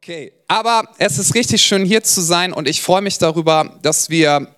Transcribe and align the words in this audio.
Okay, 0.00 0.32
aber 0.46 0.84
es 0.98 1.18
ist 1.18 1.34
richtig 1.34 1.60
schön 1.60 1.84
hier 1.84 2.04
zu 2.04 2.20
sein 2.20 2.52
und 2.52 2.68
ich 2.68 2.82
freue 2.82 3.02
mich 3.02 3.18
darüber, 3.18 3.78
dass 3.82 4.10
wir 4.10 4.54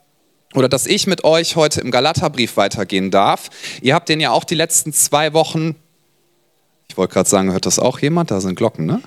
oder 0.55 0.69
dass 0.69 0.87
ich 0.87 1.07
mit 1.07 1.25
euch 1.25 1.57
heute 1.57 1.81
im 1.81 1.91
Galaterbrief 1.91 2.57
weitergehen 2.57 3.11
darf. 3.11 3.49
Ihr 3.81 3.95
habt 3.95 4.09
den 4.09 4.21
ja 4.21 4.33
auch 4.33 4.45
die 4.45 4.55
letzten 4.55 4.93
zwei 4.93 5.33
Wochen, 5.33 5.77
ich 6.89 6.97
wollte 6.97 7.15
gerade 7.15 7.29
sagen, 7.29 7.53
hört 7.53 7.67
das 7.67 7.79
auch 7.79 8.01
jemand? 8.01 8.31
Da 8.31 8.41
sind 8.41 8.57
Glocken, 8.57 8.85
ne? 8.85 9.01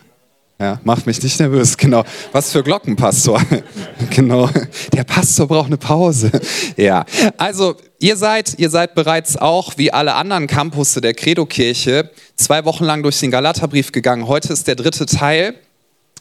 Ja, 0.60 0.80
macht 0.84 1.06
mich 1.06 1.22
nicht 1.22 1.40
nervös, 1.40 1.78
genau. 1.78 2.04
Was 2.32 2.52
für 2.52 2.64
Glocken, 2.64 2.96
Pastor? 2.96 3.42
genau. 4.10 4.50
Der 4.92 5.04
Pastor 5.04 5.48
braucht 5.48 5.68
eine 5.68 5.78
Pause. 5.78 6.32
Ja, 6.76 7.06
also 7.38 7.76
ihr 8.00 8.18
seid, 8.18 8.58
ihr 8.58 8.72
seid 8.72 8.96
bereits 8.96 9.38
auch, 9.38 9.74
wie 9.78 9.94
alle 9.94 10.16
anderen 10.16 10.48
Campusse 10.48 11.02
der 11.02 11.14
Credo-Kirche, 11.14 12.10
zwei 12.36 12.66
Wochen 12.66 12.86
lang 12.86 13.04
durch 13.04 13.20
den 13.20 13.30
Galaterbrief 13.30 13.92
gegangen. 13.92 14.28
Heute 14.28 14.52
ist 14.52 14.68
der 14.68 14.76
dritte 14.76 15.06
Teil. 15.06 15.54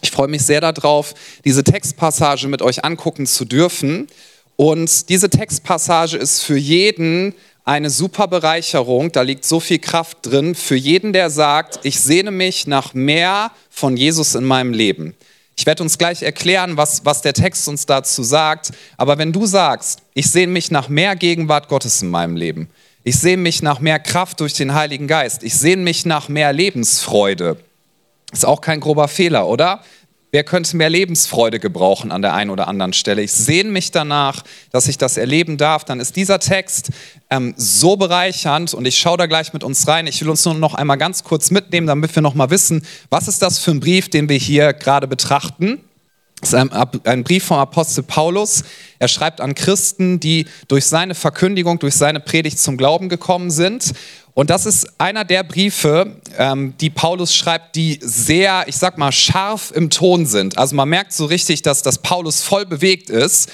Ich 0.03 0.11
freue 0.11 0.29
mich 0.29 0.43
sehr 0.43 0.61
darauf, 0.61 1.15
diese 1.45 1.65
Textpassage 1.65 2.49
mit 2.49 2.61
euch 2.61 2.85
angucken 2.85 3.27
zu 3.27 3.45
dürfen. 3.45 4.09
Und 4.57 5.09
diese 5.09 5.31
Textpassage 5.31 6.17
ist 6.17 6.43
für 6.43 6.59
jeden 6.59 7.35
eine 7.65 7.89
super 7.89 8.27
Bereicherung. 8.27 9.13
Da 9.13 9.23
liegt 9.23 9.45
so 9.45 9.61
viel 9.61 9.79
Kraft 9.79 10.19
drin. 10.23 10.55
Für 10.57 10.75
jeden, 10.75 11.13
der 11.13 11.31
sagt, 11.31 11.81
ich 11.85 12.01
sehne 12.01 12.33
mich 12.33 12.67
nach 12.67 12.95
mehr 12.95 13.53
von 13.71 13.97
Jesus 13.97 14.35
in 14.35 14.45
meinem 14.45 14.73
Leben. 14.73 15.15
Ich 15.57 15.67
werde 15.67 15.85
uns 15.85 15.99
gleich 15.99 16.23
erklären, 16.23 16.77
was, 16.77 17.05
was 17.05 17.23
der 17.23 17.35
Text 17.35 17.69
uns 17.69 17.87
dazu 17.87 18.25
sagt. 18.25 18.73
Aber 18.97 19.19
wenn 19.19 19.33
du 19.33 19.47
sagst, 19.47 20.01
ich 20.15 20.29
sehne 20.29 20.53
mich 20.53 20.73
nach 20.73 20.89
mehr 20.89 21.15
Gegenwart 21.15 21.69
Gottes 21.69 22.03
in 22.03 22.11
meinem 22.11 22.37
Leben, 22.37 22.69
ich 23.05 23.19
sehne 23.19 23.43
mich 23.43 23.63
nach 23.63 23.79
mehr 23.79 24.01
Kraft 24.01 24.41
durch 24.41 24.55
den 24.55 24.75
Heiligen 24.75 25.07
Geist, 25.07 25.43
ich 25.43 25.55
sehne 25.55 25.83
mich 25.83 26.07
nach 26.07 26.29
mehr 26.29 26.53
Lebensfreude, 26.53 27.57
ist 28.33 28.45
auch 28.45 28.61
kein 28.61 28.81
grober 28.81 29.09
Fehler, 29.09 29.47
oder? 29.47 29.83
Wer 30.35 30.45
könnte 30.45 30.79
mehr 30.79 30.89
Lebensfreude 30.89 31.61
gebrauchen 31.61 32.11
an 32.11 32.23
der 32.23 32.33
einen 32.33 32.49
oder 32.49 32.67
anderen 32.67 32.95
Stelle? 32.95 33.21
Ich 33.21 33.33
sehne 33.33 33.71
mich 33.71 33.91
danach, 33.91 34.45
dass 34.71 34.89
ich 34.89 34.97
das 34.97 35.19
erleben 35.19 35.59
darf. 35.59 35.85
Dann 35.85 36.01
ist 36.01 36.17
dieser 36.17 36.39
Text 36.39 36.89
ähm, 37.29 37.53
so 37.59 37.97
bereichernd 37.97 38.73
und 38.73 38.87
ich 38.87 38.97
schaue 38.97 39.19
da 39.19 39.27
gleich 39.27 39.53
mit 39.53 39.63
uns 39.63 39.87
rein. 39.87 40.07
Ich 40.07 40.23
will 40.23 40.31
uns 40.31 40.43
nur 40.47 40.55
noch 40.55 40.73
einmal 40.73 40.97
ganz 40.97 41.23
kurz 41.23 41.51
mitnehmen, 41.51 41.87
damit 41.87 42.15
wir 42.15 42.23
noch 42.23 42.33
mal 42.33 42.49
wissen, 42.49 42.87
was 43.11 43.29
ist 43.29 43.43
das 43.43 43.59
für 43.59 43.73
ein 43.73 43.81
Brief, 43.81 44.09
den 44.09 44.31
wir 44.31 44.39
hier 44.39 44.73
gerade 44.73 45.07
betrachten. 45.07 45.85
Das 46.41 46.55
ist 46.55 46.55
ein, 46.55 46.73
ein 47.05 47.25
Brief 47.25 47.45
vom 47.45 47.59
Apostel 47.59 48.03
Paulus. 48.03 48.65
Er 49.03 49.09
schreibt 49.09 49.41
an 49.41 49.57
Christen, 49.57 50.21
die 50.21 50.47
durch 50.69 50.85
seine 50.85 51.17
Verkündigung, 51.17 51.81
durch 51.81 51.97
seine 51.97 52.21
Predigt 52.21 52.61
zum 52.61 52.77
Glauben 52.77 53.09
gekommen 53.09 53.51
sind. 53.51 53.95
Und 54.35 54.49
das 54.49 54.65
ist 54.65 54.89
einer 54.99 55.27
der 55.27 55.43
Briefe, 55.43 56.17
ähm, 56.39 56.73
die 56.81 56.89
Paulus 56.89 57.35
schreibt, 57.35 57.77
die 57.77 57.99
sehr, 58.01 58.65
ich 58.67 58.77
sag 58.77 58.97
mal, 58.97 59.13
scharf 59.13 59.73
im 59.75 59.91
Ton 59.91 60.25
sind. 60.25 60.57
Also 60.57 60.75
man 60.75 60.89
merkt 60.89 61.13
so 61.13 61.27
richtig, 61.27 61.61
dass, 61.61 61.83
dass 61.83 61.99
Paulus 61.99 62.41
voll 62.41 62.65
bewegt 62.65 63.11
ist. 63.11 63.51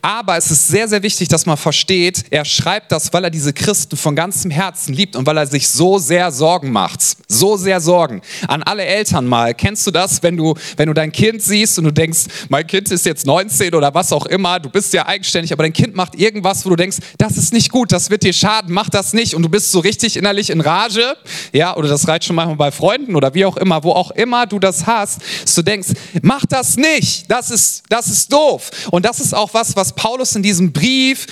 Aber 0.00 0.38
es 0.38 0.50
ist 0.50 0.68
sehr, 0.68 0.88
sehr 0.88 1.02
wichtig, 1.02 1.28
dass 1.28 1.44
man 1.44 1.58
versteht, 1.58 2.24
er 2.30 2.46
schreibt 2.46 2.92
das, 2.92 3.12
weil 3.12 3.24
er 3.24 3.30
diese 3.30 3.52
Christen 3.52 3.98
von 3.98 4.16
ganzem 4.16 4.50
Herzen 4.50 4.94
liebt 4.94 5.16
und 5.16 5.26
weil 5.26 5.36
er 5.36 5.46
sich 5.46 5.68
so 5.68 5.98
sehr 5.98 6.32
Sorgen 6.32 6.72
macht. 6.72 7.02
So 7.28 7.58
sehr 7.58 7.82
Sorgen. 7.82 8.22
An 8.48 8.62
alle 8.62 8.86
Eltern 8.86 9.26
mal. 9.26 9.52
Kennst 9.52 9.86
du 9.86 9.90
das, 9.90 10.22
wenn 10.22 10.38
du, 10.38 10.54
wenn 10.78 10.86
du 10.86 10.94
dein 10.94 11.12
Kind 11.12 11.42
siehst 11.42 11.76
und 11.76 11.84
du 11.84 11.92
denkst, 11.92 12.20
mein 12.48 12.66
Kind 12.66 12.90
ist 12.90 13.04
jetzt 13.04 13.26
19 13.26 13.74
oder 13.74 13.92
was 13.92 14.10
auch 14.12 14.24
immer, 14.24 14.58
du 14.60 14.70
bist 14.70 14.91
ja 14.92 15.06
eigenständig, 15.06 15.52
aber 15.52 15.62
dein 15.64 15.72
Kind 15.72 15.94
macht 15.94 16.14
irgendwas, 16.14 16.64
wo 16.64 16.70
du 16.70 16.76
denkst, 16.76 16.98
das 17.18 17.36
ist 17.36 17.52
nicht 17.52 17.70
gut, 17.70 17.92
das 17.92 18.10
wird 18.10 18.22
dir 18.22 18.32
schaden, 18.32 18.72
mach 18.72 18.88
das 18.88 19.12
nicht. 19.12 19.34
Und 19.34 19.42
du 19.42 19.48
bist 19.48 19.70
so 19.70 19.80
richtig 19.80 20.16
innerlich 20.16 20.50
in 20.50 20.60
Rage, 20.60 21.16
ja, 21.52 21.76
oder 21.76 21.88
das 21.88 22.08
reicht 22.08 22.24
schon 22.24 22.36
manchmal 22.36 22.56
bei 22.56 22.70
Freunden 22.70 23.16
oder 23.16 23.34
wie 23.34 23.44
auch 23.44 23.56
immer, 23.56 23.84
wo 23.84 23.92
auch 23.92 24.10
immer 24.12 24.46
du 24.46 24.58
das 24.58 24.86
hast, 24.86 25.20
dass 25.42 25.54
du 25.54 25.62
denkst, 25.62 25.88
mach 26.22 26.46
das 26.46 26.76
nicht, 26.76 27.30
das 27.30 27.50
ist, 27.50 27.84
das 27.88 28.08
ist 28.08 28.32
doof. 28.32 28.70
Und 28.90 29.04
das 29.04 29.20
ist 29.20 29.34
auch 29.34 29.52
was, 29.54 29.76
was 29.76 29.94
Paulus 29.94 30.34
in 30.36 30.42
diesem 30.42 30.72
Brief 30.72 31.26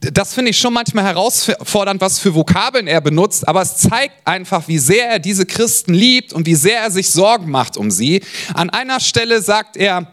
das 0.00 0.32
finde 0.32 0.50
ich 0.50 0.58
schon 0.58 0.72
manchmal 0.72 1.04
herausfordernd, 1.04 2.00
was 2.00 2.18
für 2.18 2.34
Vokabeln 2.34 2.86
er 2.86 3.00
benutzt, 3.00 3.46
aber 3.46 3.60
es 3.60 3.76
zeigt 3.76 4.26
einfach, 4.26 4.66
wie 4.66 4.78
sehr 4.78 5.10
er 5.10 5.18
diese 5.18 5.44
Christen 5.44 5.92
liebt 5.92 6.32
und 6.32 6.46
wie 6.46 6.54
sehr 6.54 6.80
er 6.80 6.90
sich 6.90 7.10
Sorgen 7.10 7.50
macht 7.50 7.76
um 7.76 7.90
sie. 7.90 8.22
An 8.54 8.70
einer 8.70 9.00
Stelle 9.00 9.42
sagt 9.42 9.76
er, 9.76 10.06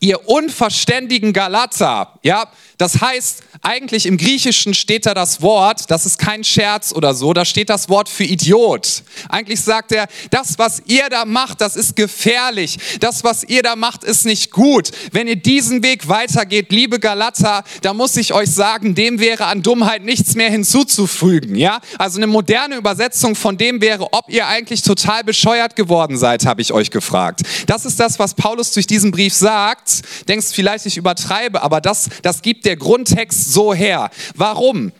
ihr 0.00 0.28
unverständigen 0.28 1.32
Galater, 1.32 2.18
ja, 2.22 2.48
das 2.78 3.00
heißt, 3.00 3.42
eigentlich 3.62 4.04
im 4.04 4.18
Griechischen 4.18 4.74
steht 4.74 5.06
da 5.06 5.14
das 5.14 5.40
Wort, 5.40 5.90
das 5.90 6.04
ist 6.04 6.18
kein 6.18 6.44
Scherz 6.44 6.92
oder 6.92 7.14
so, 7.14 7.32
da 7.32 7.44
steht 7.46 7.70
das 7.70 7.88
Wort 7.88 8.08
für 8.08 8.24
Idiot. 8.24 9.02
Eigentlich 9.30 9.62
sagt 9.62 9.92
er, 9.92 10.08
das, 10.30 10.58
was 10.58 10.82
ihr 10.86 11.08
da 11.08 11.24
macht, 11.24 11.62
das 11.62 11.74
ist 11.74 11.96
gefährlich. 11.96 12.78
Das, 13.00 13.24
was 13.24 13.44
ihr 13.44 13.62
da 13.62 13.76
macht, 13.76 14.04
ist 14.04 14.26
nicht 14.26 14.50
gut. 14.50 14.90
Wenn 15.12 15.26
ihr 15.26 15.36
diesen 15.36 15.82
Weg 15.82 16.08
weitergeht, 16.08 16.70
liebe 16.70 17.00
Galater, 17.00 17.64
da 17.80 17.94
muss 17.94 18.16
ich 18.16 18.34
euch 18.34 18.50
sagen, 18.50 18.94
dem 18.94 19.20
wäre 19.20 19.46
an 19.46 19.62
Dummheit 19.62 20.04
nichts 20.04 20.34
mehr 20.34 20.50
hinzuzufügen, 20.50 21.56
ja? 21.56 21.80
Also 21.98 22.18
eine 22.18 22.26
moderne 22.26 22.76
Übersetzung 22.76 23.34
von 23.34 23.56
dem 23.56 23.80
wäre, 23.80 24.12
ob 24.12 24.28
ihr 24.28 24.46
eigentlich 24.46 24.82
total 24.82 25.24
bescheuert 25.24 25.76
geworden 25.76 26.18
seid, 26.18 26.44
habe 26.44 26.60
ich 26.60 26.72
euch 26.72 26.90
gefragt. 26.90 27.40
Das 27.66 27.86
ist 27.86 27.98
das, 27.98 28.18
was 28.18 28.34
Paulus 28.34 28.72
durch 28.72 28.86
diesen 28.86 29.12
Brief 29.12 29.32
sagt. 29.32 30.02
Denkst 30.28 30.48
vielleicht, 30.52 30.84
ich 30.84 30.98
übertreibe, 30.98 31.62
aber 31.62 31.80
das, 31.80 32.10
das 32.22 32.42
gibt 32.42 32.65
der 32.66 32.76
Grundtext 32.76 33.52
so 33.52 33.72
her. 33.72 34.10
Warum? 34.34 34.92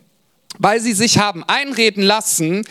Weil 0.59 0.81
sie 0.81 0.95
sich 0.95 1.19
haben 1.19 1.45
einreden 1.45 2.03
lassen, 2.03 2.65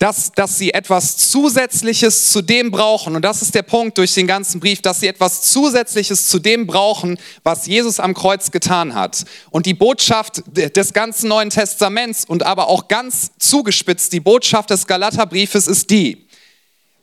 dass, 0.00 0.32
dass 0.32 0.56
sie 0.56 0.72
etwas 0.72 1.18
Zusätzliches 1.18 2.32
zu 2.32 2.40
dem 2.40 2.70
brauchen. 2.70 3.16
Und 3.16 3.22
das 3.22 3.42
ist 3.42 3.54
der 3.54 3.62
Punkt 3.62 3.98
durch 3.98 4.14
den 4.14 4.26
ganzen 4.26 4.58
Brief, 4.58 4.80
dass 4.80 5.00
sie 5.00 5.06
etwas 5.06 5.42
Zusätzliches 5.42 6.26
zu 6.26 6.38
dem 6.38 6.66
brauchen, 6.66 7.18
was 7.42 7.66
Jesus 7.66 8.00
am 8.00 8.14
Kreuz 8.14 8.50
getan 8.50 8.94
hat. 8.94 9.24
Und 9.50 9.66
die 9.66 9.74
Botschaft 9.74 10.42
des 10.46 10.94
ganzen 10.94 11.28
Neuen 11.28 11.50
Testaments 11.50 12.24
und 12.24 12.42
aber 12.44 12.68
auch 12.68 12.88
ganz 12.88 13.32
zugespitzt, 13.38 14.14
die 14.14 14.20
Botschaft 14.20 14.70
des 14.70 14.86
Galaterbriefes 14.86 15.66
ist 15.66 15.90
die, 15.90 16.26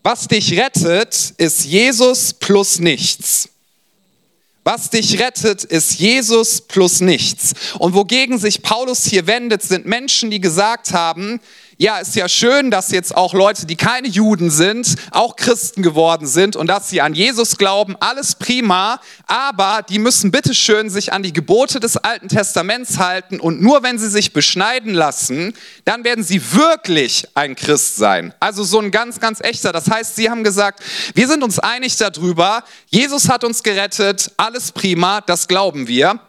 was 0.01 0.27
dich 0.27 0.57
rettet, 0.57 1.33
ist 1.37 1.65
Jesus 1.65 2.33
plus 2.33 2.79
nichts. 2.79 3.49
Was 4.67 4.89
dich 4.89 5.21
rettet, 5.21 5.63
ist 5.63 5.97
Jesus 5.97 6.59
plus 6.59 6.99
nichts. 6.99 7.53
Und 7.79 7.93
wogegen 7.93 8.37
sich 8.37 8.63
Paulus 8.63 9.05
hier 9.05 9.25
wendet, 9.25 9.63
sind 9.63 9.85
Menschen, 9.85 10.29
die 10.29 10.41
gesagt 10.41 10.91
haben, 10.91 11.39
ja, 11.79 11.99
ist 11.99 12.15
ja 12.15 12.27
schön, 12.27 12.71
dass 12.71 12.89
jetzt 12.89 13.15
auch 13.15 13.35
Leute, 13.35 13.67
die 13.67 13.75
keine 13.75 14.07
Juden 14.07 14.49
sind, 14.49 14.95
auch 15.11 15.35
Christen 15.35 15.83
geworden 15.83 16.25
sind 16.25 16.55
und 16.55 16.67
dass 16.67 16.89
sie 16.89 17.01
an 17.01 17.13
Jesus 17.13 17.57
glauben, 17.57 17.95
alles 17.99 18.33
prima, 18.33 18.99
aber 19.27 19.83
die 19.87 19.99
müssen 19.99 20.31
bitteschön 20.31 20.89
sich 20.89 21.13
an 21.13 21.21
die 21.21 21.33
Gebote 21.33 21.79
des 21.79 21.97
Alten 21.97 22.29
Testaments 22.29 22.97
halten 22.97 23.39
und 23.39 23.61
nur 23.61 23.83
wenn 23.83 23.99
sie 23.99 24.09
sich 24.09 24.33
beschneiden 24.33 24.95
lassen, 24.95 25.53
dann 25.85 26.03
werden 26.03 26.23
sie 26.23 26.53
wirklich 26.53 27.27
ein 27.35 27.55
Christ 27.55 27.97
sein. 27.97 28.33
Also 28.39 28.63
so 28.63 28.79
ein 28.79 28.89
ganz, 28.89 29.19
ganz 29.19 29.39
echter. 29.41 29.71
Das 29.71 29.87
heißt, 29.89 30.15
sie 30.15 30.31
haben 30.31 30.43
gesagt, 30.43 30.81
wir 31.13 31.27
sind 31.27 31.43
uns 31.43 31.59
einig 31.59 31.95
darüber, 31.97 32.63
Jesus 32.87 33.29
hat 33.29 33.43
uns 33.43 33.61
gerettet, 33.61 34.31
alles 34.37 34.71
prima, 34.71 35.21
das 35.21 35.47
glauben 35.47 35.87
wir. 35.87 36.19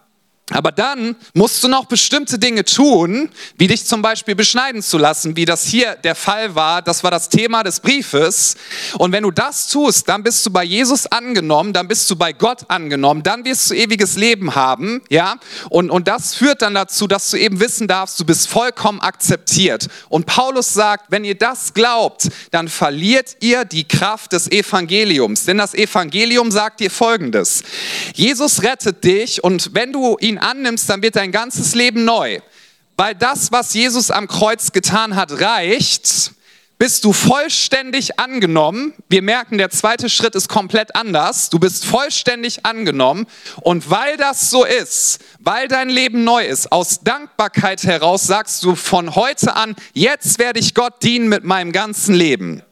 Aber 0.50 0.72
dann 0.72 1.14
musst 1.34 1.62
du 1.62 1.68
noch 1.68 1.84
bestimmte 1.84 2.38
Dinge 2.38 2.64
tun, 2.64 3.28
wie 3.58 3.66
dich 3.66 3.84
zum 3.84 4.00
Beispiel 4.00 4.34
beschneiden 4.34 4.80
zu 4.80 4.96
lassen, 4.96 5.36
wie 5.36 5.44
das 5.44 5.64
hier 5.64 5.94
der 5.96 6.14
Fall 6.14 6.54
war. 6.54 6.80
Das 6.80 7.04
war 7.04 7.10
das 7.10 7.28
Thema 7.28 7.62
des 7.62 7.80
Briefes. 7.80 8.56
Und 8.96 9.12
wenn 9.12 9.24
du 9.24 9.30
das 9.30 9.68
tust, 9.68 10.08
dann 10.08 10.22
bist 10.22 10.46
du 10.46 10.50
bei 10.50 10.64
Jesus 10.64 11.06
angenommen, 11.06 11.74
dann 11.74 11.86
bist 11.86 12.10
du 12.10 12.16
bei 12.16 12.32
Gott 12.32 12.62
angenommen, 12.68 13.22
dann 13.22 13.44
wirst 13.44 13.70
du 13.70 13.74
ewiges 13.74 14.16
Leben 14.16 14.54
haben, 14.54 15.02
ja. 15.10 15.36
Und, 15.68 15.90
und 15.90 16.08
das 16.08 16.34
führt 16.34 16.62
dann 16.62 16.74
dazu, 16.74 17.06
dass 17.06 17.30
du 17.30 17.36
eben 17.36 17.60
wissen 17.60 17.86
darfst, 17.86 18.18
du 18.18 18.24
bist 18.24 18.48
vollkommen 18.48 19.00
akzeptiert. 19.00 19.88
Und 20.08 20.24
Paulus 20.24 20.72
sagt, 20.72 21.10
wenn 21.10 21.24
ihr 21.24 21.36
das 21.36 21.74
glaubt, 21.74 22.28
dann 22.52 22.68
verliert 22.68 23.36
ihr 23.40 23.66
die 23.66 23.86
Kraft 23.86 24.32
des 24.32 24.50
Evangeliums. 24.50 25.44
Denn 25.44 25.58
das 25.58 25.74
Evangelium 25.74 26.50
sagt 26.50 26.80
dir 26.80 26.90
Folgendes. 26.90 27.62
Jesus 28.14 28.62
rettet 28.62 29.04
dich 29.04 29.44
und 29.44 29.74
wenn 29.74 29.92
du 29.92 30.16
ihn 30.20 30.37
annimmst, 30.38 30.88
dann 30.88 31.02
wird 31.02 31.16
dein 31.16 31.32
ganzes 31.32 31.74
Leben 31.74 32.04
neu. 32.04 32.40
Weil 32.96 33.14
das, 33.14 33.52
was 33.52 33.74
Jesus 33.74 34.10
am 34.10 34.26
Kreuz 34.26 34.72
getan 34.72 35.14
hat, 35.14 35.40
reicht, 35.40 36.32
bist 36.78 37.04
du 37.04 37.12
vollständig 37.12 38.20
angenommen. 38.20 38.94
Wir 39.08 39.20
merken, 39.20 39.58
der 39.58 39.70
zweite 39.70 40.08
Schritt 40.08 40.36
ist 40.36 40.48
komplett 40.48 40.94
anders. 40.94 41.50
Du 41.50 41.58
bist 41.58 41.84
vollständig 41.84 42.64
angenommen. 42.64 43.26
Und 43.60 43.90
weil 43.90 44.16
das 44.16 44.48
so 44.48 44.64
ist, 44.64 45.18
weil 45.40 45.66
dein 45.66 45.88
Leben 45.88 46.22
neu 46.22 46.46
ist, 46.46 46.70
aus 46.70 47.00
Dankbarkeit 47.00 47.82
heraus 47.82 48.26
sagst 48.26 48.62
du 48.62 48.76
von 48.76 49.16
heute 49.16 49.56
an, 49.56 49.74
jetzt 49.92 50.38
werde 50.38 50.60
ich 50.60 50.74
Gott 50.74 51.02
dienen 51.02 51.28
mit 51.28 51.42
meinem 51.42 51.72
ganzen 51.72 52.14
Leben. 52.14 52.62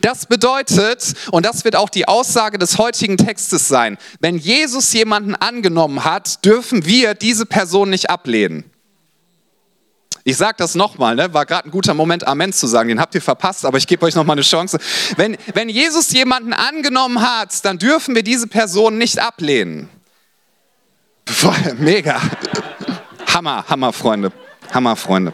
Das 0.00 0.26
bedeutet, 0.26 1.14
und 1.30 1.46
das 1.46 1.64
wird 1.64 1.76
auch 1.76 1.88
die 1.88 2.08
Aussage 2.08 2.58
des 2.58 2.78
heutigen 2.78 3.16
Textes 3.16 3.68
sein, 3.68 3.98
wenn 4.20 4.38
Jesus 4.38 4.92
jemanden 4.92 5.34
angenommen 5.34 6.04
hat, 6.04 6.44
dürfen 6.44 6.84
wir 6.84 7.14
diese 7.14 7.46
Person 7.46 7.90
nicht 7.90 8.10
ablehnen. 8.10 8.64
Ich 10.24 10.36
sage 10.36 10.56
das 10.58 10.74
nochmal, 10.74 11.16
ne? 11.16 11.32
war 11.32 11.46
gerade 11.46 11.68
ein 11.68 11.70
guter 11.70 11.94
Moment, 11.94 12.26
Amen 12.26 12.52
zu 12.52 12.66
sagen. 12.66 12.88
Den 12.88 13.00
habt 13.00 13.14
ihr 13.14 13.22
verpasst, 13.22 13.64
aber 13.64 13.78
ich 13.78 13.86
gebe 13.86 14.04
euch 14.04 14.14
nochmal 14.14 14.34
eine 14.34 14.42
Chance. 14.42 14.78
Wenn, 15.16 15.36
wenn 15.54 15.68
Jesus 15.68 16.12
jemanden 16.12 16.52
angenommen 16.52 17.22
hat, 17.22 17.64
dann 17.64 17.78
dürfen 17.78 18.14
wir 18.14 18.22
diese 18.22 18.46
Person 18.46 18.98
nicht 18.98 19.18
ablehnen. 19.18 19.88
Mega. 21.78 22.20
Hammer, 23.32 23.64
Hammer, 23.68 23.92
Freunde. 23.92 24.32
Hammer, 24.72 24.96
Freunde. 24.96 25.32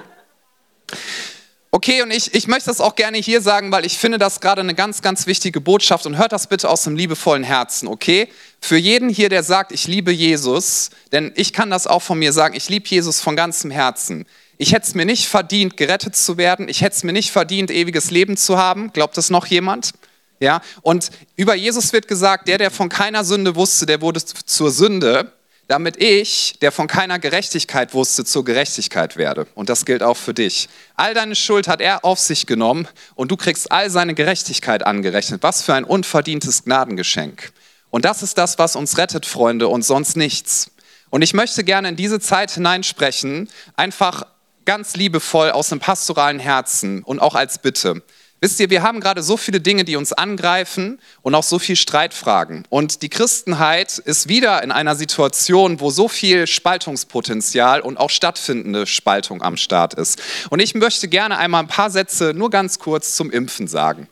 Okay, 1.77 2.01
und 2.01 2.11
ich, 2.11 2.33
ich 2.33 2.47
möchte 2.47 2.71
das 2.71 2.81
auch 2.81 2.97
gerne 2.97 3.19
hier 3.19 3.43
sagen, 3.43 3.71
weil 3.71 3.85
ich 3.85 3.99
finde 3.99 4.17
das 4.17 4.41
gerade 4.41 4.63
eine 4.63 4.75
ganz, 4.75 5.03
ganz 5.03 5.27
wichtige 5.27 5.61
Botschaft 5.61 6.07
und 6.07 6.17
hört 6.17 6.33
das 6.33 6.47
bitte 6.47 6.71
aus 6.71 6.87
einem 6.87 6.97
liebevollen 6.97 7.45
Herzen, 7.45 7.87
okay? 7.87 8.29
Für 8.63 8.79
jeden 8.79 9.11
hier, 9.11 9.29
der 9.29 9.43
sagt, 9.43 9.73
ich 9.73 9.87
liebe 9.87 10.11
Jesus, 10.11 10.89
denn 11.13 11.35
ich 11.37 11.53
kann 11.53 11.69
das 11.69 11.87
auch 11.87 12.01
von 12.01 12.19
mir 12.19 12.33
sagen, 12.33 12.57
ich 12.57 12.71
liebe 12.71 12.89
Jesus 12.89 13.21
von 13.21 13.37
ganzem 13.37 13.71
Herzen. 13.71 14.25
Ich 14.57 14.73
hätte 14.73 14.87
es 14.87 14.95
mir 14.95 15.05
nicht 15.05 15.29
verdient, 15.29 15.77
gerettet 15.77 16.17
zu 16.17 16.39
werden. 16.39 16.67
Ich 16.71 16.81
hätte 16.81 16.97
es 16.97 17.05
mir 17.05 17.13
nicht 17.13 17.31
verdient, 17.31 17.71
ewiges 17.71 18.11
Leben 18.11 18.39
zu 18.39 18.57
haben. 18.57 18.91
Glaubt 18.95 19.19
das 19.19 19.29
noch 19.29 19.45
jemand? 19.45 19.93
Ja, 20.41 20.63
und 20.81 21.11
über 21.37 21.55
Jesus 21.55 21.93
wird 21.93 22.09
gesagt, 22.09 22.49
der, 22.49 22.57
der 22.57 22.71
von 22.71 22.89
keiner 22.89 23.23
Sünde 23.23 23.55
wusste, 23.55 23.85
der 23.85 24.01
wurde 24.01 24.25
zur 24.25 24.71
Sünde, 24.71 25.31
damit 25.69 26.01
ich, 26.01 26.59
der 26.61 26.71
von 26.71 26.87
keiner 26.87 27.19
Gerechtigkeit 27.19 27.93
wusste, 27.93 28.25
zur 28.25 28.45
Gerechtigkeit 28.45 29.17
werde. 29.17 29.47
Und 29.55 29.69
das 29.69 29.85
gilt 29.85 30.03
auch 30.03 30.17
für 30.17 30.35
dich. 30.35 30.69
All 30.95 31.13
deine 31.13 31.35
Schuld 31.35 31.67
hat 31.67 31.81
er 31.81 32.05
auf 32.05 32.21
sich 32.21 32.47
genommen 32.47 32.87
und 33.15 33.31
du 33.31 33.37
kriegst 33.37 33.73
all 33.73 33.91
seine 33.91 34.15
Gerechtigkeit 34.15 34.87
angerechnet. 34.87 35.43
Was 35.43 35.63
für 35.63 35.75
ein 35.75 35.85
unverdientes 35.85 36.65
Gnadengeschenk. 36.65 37.53
Und 37.91 38.05
das 38.05 38.23
ist 38.23 38.39
das, 38.39 38.59
was 38.59 38.77
uns 38.77 38.99
rettet, 38.99 39.27
Freunde, 39.27 39.69
und 39.69 39.83
sonst 39.83 40.17
nichts. 40.17 40.71
Und 41.11 41.23
ich 41.23 41.35
möchte 41.35 41.65
gerne 41.65 41.89
in 41.89 41.97
diese 41.97 42.21
Zeit 42.21 42.51
hineinsprechen, 42.51 43.49
einfach 43.77 44.25
ganz 44.65 44.97
liebevoll 44.97 45.51
aus 45.51 45.73
einem 45.73 45.81
pastoralen 45.81 46.39
Herzen 46.41 47.03
und 47.03 47.21
auch 47.21 47.35
als 47.35 47.59
Bitte. 47.59 48.03
Wisst 48.41 48.61
ihr, 48.61 48.69
wir 48.69 48.83
haben 48.83 49.01
gerade 49.01 49.23
so 49.23 49.39
viele 49.39 49.61
Dinge, 49.61 49.85
die 49.85 49.97
uns 49.97 50.13
angreifen 50.13 51.01
und 51.23 51.35
auch 51.35 51.43
so 51.43 51.59
viel 51.59 51.75
Streitfragen. 51.75 52.65
Und 52.69 53.01
die 53.01 53.09
Christenheit 53.09 53.97
ist 53.99 54.29
wieder 54.29 54.63
in 54.63 54.71
einer 54.71 54.95
Situation, 54.95 55.81
wo 55.81 55.91
so 55.91 56.07
viel 56.07 56.47
Spaltungspotenzial 56.47 57.81
und 57.81 57.97
auch 57.97 58.11
stattfindende 58.11 58.87
Spaltung 58.87 59.43
am 59.43 59.57
Start 59.57 59.95
ist. 59.95 60.23
Und 60.51 60.61
ich 60.61 60.75
möchte 60.75 61.09
gerne 61.09 61.39
einmal 61.39 61.63
ein 61.63 61.69
paar 61.69 61.91
Sätze 61.91 62.35
nur 62.35 62.51
ganz 62.51 62.79
kurz 62.79 63.17
zum 63.17 63.31
Impfen 63.31 63.69
sagen. 63.69 64.07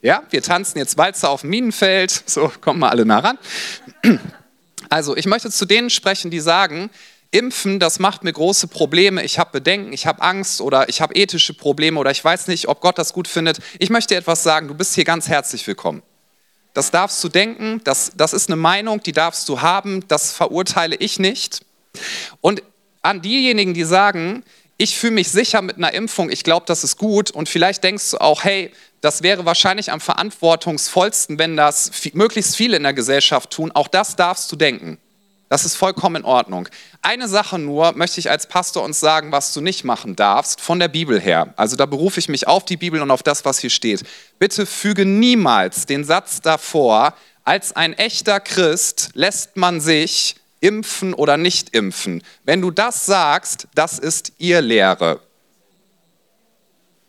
Ja, 0.00 0.22
wir 0.30 0.42
tanzen 0.42 0.78
jetzt 0.78 0.96
Walzer 0.96 1.28
auf 1.28 1.40
dem 1.40 1.50
Minenfeld. 1.50 2.22
So, 2.26 2.52
kommen 2.60 2.78
mal 2.78 2.90
alle 2.90 3.04
nah 3.04 3.18
ran. 3.18 3.38
Also, 4.88 5.16
ich 5.16 5.26
möchte 5.26 5.50
zu 5.50 5.66
denen 5.66 5.90
sprechen, 5.90 6.30
die 6.30 6.40
sagen, 6.40 6.88
Impfen, 7.32 7.78
das 7.78 8.00
macht 8.00 8.24
mir 8.24 8.32
große 8.32 8.66
Probleme, 8.66 9.22
ich 9.22 9.38
habe 9.38 9.52
Bedenken, 9.52 9.92
ich 9.92 10.06
habe 10.06 10.20
Angst 10.20 10.60
oder 10.60 10.88
ich 10.88 11.00
habe 11.00 11.14
ethische 11.14 11.54
Probleme 11.54 11.98
oder 12.00 12.10
ich 12.10 12.24
weiß 12.24 12.48
nicht, 12.48 12.66
ob 12.66 12.80
Gott 12.80 12.98
das 12.98 13.12
gut 13.12 13.28
findet. 13.28 13.58
Ich 13.78 13.90
möchte 13.90 14.16
etwas 14.16 14.42
sagen, 14.42 14.66
du 14.66 14.74
bist 14.74 14.94
hier 14.94 15.04
ganz 15.04 15.28
herzlich 15.28 15.64
willkommen. 15.66 16.02
Das 16.74 16.90
darfst 16.90 17.22
du 17.22 17.28
denken, 17.28 17.80
das, 17.84 18.12
das 18.16 18.32
ist 18.32 18.48
eine 18.48 18.56
Meinung, 18.56 19.00
die 19.02 19.12
darfst 19.12 19.48
du 19.48 19.60
haben, 19.60 20.06
das 20.08 20.32
verurteile 20.32 20.96
ich 20.96 21.18
nicht. 21.18 21.60
Und 22.40 22.62
an 23.02 23.22
diejenigen, 23.22 23.74
die 23.74 23.84
sagen, 23.84 24.44
ich 24.76 24.96
fühle 24.96 25.12
mich 25.12 25.30
sicher 25.30 25.62
mit 25.62 25.76
einer 25.76 25.92
Impfung, 25.92 26.30
ich 26.30 26.42
glaube, 26.42 26.66
das 26.66 26.84
ist 26.84 26.96
gut 26.96 27.30
und 27.30 27.48
vielleicht 27.48 27.84
denkst 27.84 28.10
du 28.12 28.18
auch, 28.18 28.44
hey, 28.44 28.72
das 29.00 29.22
wäre 29.22 29.44
wahrscheinlich 29.44 29.92
am 29.92 30.00
verantwortungsvollsten, 30.00 31.38
wenn 31.38 31.56
das 31.56 31.90
möglichst 32.12 32.56
viele 32.56 32.76
in 32.76 32.82
der 32.82 32.94
Gesellschaft 32.94 33.50
tun, 33.50 33.70
auch 33.72 33.88
das 33.88 34.16
darfst 34.16 34.50
du 34.50 34.56
denken. 34.56 34.98
Das 35.50 35.64
ist 35.64 35.74
vollkommen 35.74 36.22
in 36.22 36.24
Ordnung. 36.24 36.68
Eine 37.02 37.26
Sache 37.26 37.58
nur 37.58 37.92
möchte 37.96 38.20
ich 38.20 38.30
als 38.30 38.46
Pastor 38.46 38.84
uns 38.84 39.00
sagen, 39.00 39.32
was 39.32 39.52
du 39.52 39.60
nicht 39.60 39.82
machen 39.82 40.14
darfst, 40.14 40.60
von 40.60 40.78
der 40.78 40.86
Bibel 40.86 41.20
her. 41.20 41.52
Also 41.56 41.74
da 41.74 41.86
berufe 41.86 42.20
ich 42.20 42.28
mich 42.28 42.46
auf 42.46 42.64
die 42.64 42.76
Bibel 42.76 43.02
und 43.02 43.10
auf 43.10 43.24
das, 43.24 43.44
was 43.44 43.58
hier 43.58 43.68
steht. 43.68 44.04
Bitte 44.38 44.64
füge 44.64 45.04
niemals 45.04 45.86
den 45.86 46.04
Satz 46.04 46.40
davor, 46.40 47.14
als 47.42 47.74
ein 47.74 47.94
echter 47.94 48.38
Christ 48.38 49.10
lässt 49.14 49.56
man 49.56 49.80
sich 49.80 50.36
impfen 50.60 51.14
oder 51.14 51.36
nicht 51.36 51.70
impfen. 51.70 52.22
Wenn 52.44 52.60
du 52.60 52.70
das 52.70 53.04
sagst, 53.04 53.66
das 53.74 53.98
ist 53.98 54.34
ihr 54.38 54.60
Lehre. 54.60 55.20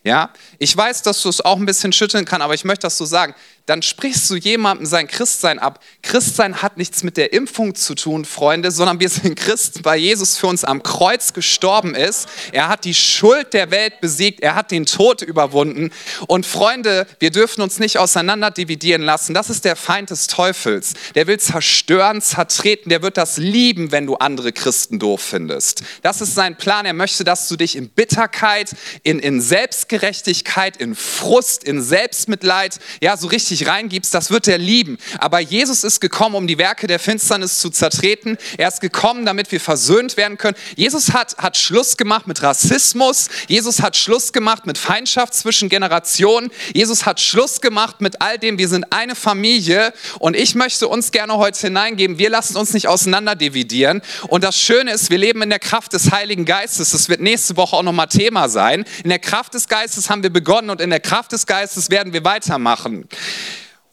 Ja, 0.04 0.32
ich 0.58 0.76
weiß, 0.76 1.04
dass 1.04 1.22
du 1.22 1.30
es 1.30 1.42
auch 1.42 1.58
ein 1.58 1.68
bisschen 1.68 1.94
schütteln 1.94 2.26
kann, 2.26 2.42
aber 2.42 2.56
ich 2.56 2.66
möchte 2.66 2.88
das 2.88 2.98
so 2.98 3.06
sagen 3.06 3.36
dann 3.66 3.82
sprichst 3.82 4.30
du 4.30 4.36
jemandem 4.36 4.86
sein 4.86 5.08
Christsein 5.08 5.60
ab. 5.60 5.84
Christsein 6.02 6.62
hat 6.62 6.78
nichts 6.78 7.04
mit 7.04 7.18
der 7.18 7.34
Impfung 7.34 7.76
zu 7.76 7.96
tun, 7.96 8.26
Freunde, 8.26 8.72
sondern 8.72 9.00
wir 9.00 9.10
sind 9.10 9.36
Christen, 9.36 9.86
weil 9.86 10.00
Jesus 10.00 10.38
für 10.38 10.48
uns 10.48 10.64
am 10.64 10.84
Kreuz 10.84 11.34
gestorben 11.34 11.96
ist. 11.96 12.28
Er 12.52 12.68
hat 12.68 12.86
die 12.86 12.94
Schuld 12.94 13.54
der 13.54 13.72
Welt 13.72 14.02
besiegt, 14.02 14.42
er 14.42 14.56
hat 14.56 14.72
den 14.72 14.86
Tod 14.86 15.22
überwunden. 15.22 15.92
Und 16.28 16.46
Freunde, 16.46 17.08
wir 17.20 17.32
dürfen 17.32 17.62
uns 17.62 17.80
nicht 17.80 17.98
auseinander 17.98 18.52
dividieren 18.52 19.02
lassen. 19.02 19.34
Das 19.34 19.50
ist 19.50 19.66
der 19.66 19.76
Feind 19.76 20.10
des 20.10 20.28
Teufels. 20.28 20.94
Der 21.16 21.28
will 21.28 21.40
zerstören, 21.40 22.22
zertreten, 22.22 22.90
der 22.90 23.02
wird 23.02 23.18
das 23.18 23.38
lieben, 23.38 23.92
wenn 23.92 24.06
du 24.06 24.16
andere 24.16 24.52
Christen 24.52 25.00
doof 25.00 25.22
findest. 25.22 25.84
Das 26.02 26.22
ist 26.22 26.36
sein 26.36 26.58
Plan. 26.58 26.86
Er 26.86 26.94
möchte, 26.94 27.24
dass 27.24 27.48
du 27.48 27.56
dich 27.56 27.76
in 27.76 27.90
Bitterkeit, 27.90 28.72
in, 29.04 29.20
in 29.20 29.42
Selbstgerechtigkeit, 29.42 30.78
in 30.78 30.96
Frust, 30.96 31.64
in 31.64 31.82
Selbstmitleid, 31.82 32.80
ja, 33.02 33.18
so 33.18 33.28
richtig 33.28 33.51
richtig 33.52 33.68
reingibst, 33.68 34.14
das 34.14 34.32
wird 34.32 34.48
er 34.48 34.58
lieben. 34.58 34.98
Aber 35.20 35.40
Jesus 35.40 35.84
ist 35.84 36.00
gekommen, 36.00 36.36
um 36.36 36.48
die 36.48 36.58
Werke 36.58 36.88
der 36.88 37.00
Finsternis 37.00 37.60
zu 37.60 37.70
zertreten. 37.70 38.38
Er 38.58 38.70
ist 38.70 38.80
gekommen, 38.80 39.26
damit 39.26 39.52
wir 39.52 39.60
versöhnt 39.60 40.18
werden 40.18 40.38
können. 40.38 40.56
Jesus 40.76 41.14
hat, 41.14 41.38
hat 41.38 41.58
Schluss 41.58 41.98
gemacht 41.98 42.28
mit 42.28 42.42
Rassismus. 42.42 43.28
Jesus 43.48 43.82
hat 43.82 43.98
Schluss 43.98 44.32
gemacht 44.32 44.66
mit 44.66 44.78
Feindschaft 44.78 45.34
zwischen 45.34 45.68
Generationen. 45.68 46.50
Jesus 46.74 47.06
hat 47.06 47.20
Schluss 47.20 47.60
gemacht 47.62 48.00
mit 48.00 48.22
all 48.22 48.38
dem. 48.38 48.58
Wir 48.58 48.70
sind 48.70 48.86
eine 48.92 49.16
Familie 49.16 49.94
und 50.20 50.36
ich 50.36 50.56
möchte 50.56 50.88
uns 50.88 51.12
gerne 51.12 51.38
heute 51.38 51.60
hineingeben. 51.60 52.18
Wir 52.18 52.30
lassen 52.30 52.56
uns 52.56 52.74
nicht 52.74 52.88
auseinander 52.88 53.36
dividieren. 53.36 54.02
Und 54.28 54.44
das 54.44 54.58
Schöne 54.58 54.94
ist, 54.94 55.10
wir 55.10 55.18
leben 55.18 55.42
in 55.42 55.50
der 55.50 55.60
Kraft 55.60 55.94
des 55.94 56.12
Heiligen 56.12 56.46
Geistes. 56.46 56.92
Das 56.92 57.10
wird 57.10 57.20
nächste 57.20 57.58
Woche 57.58 57.76
auch 57.76 57.84
nochmal 57.84 58.08
Thema 58.08 58.48
sein. 58.48 58.86
In 59.04 59.10
der 59.10 59.20
Kraft 59.20 59.54
des 59.54 59.68
Geistes 59.68 60.10
haben 60.10 60.24
wir 60.24 60.30
begonnen 60.30 60.70
und 60.70 60.80
in 60.80 60.90
der 60.90 61.02
Kraft 61.02 61.34
des 61.34 61.46
Geistes 61.46 61.90
werden 61.90 62.14
wir 62.14 62.24
weitermachen. 62.24 63.08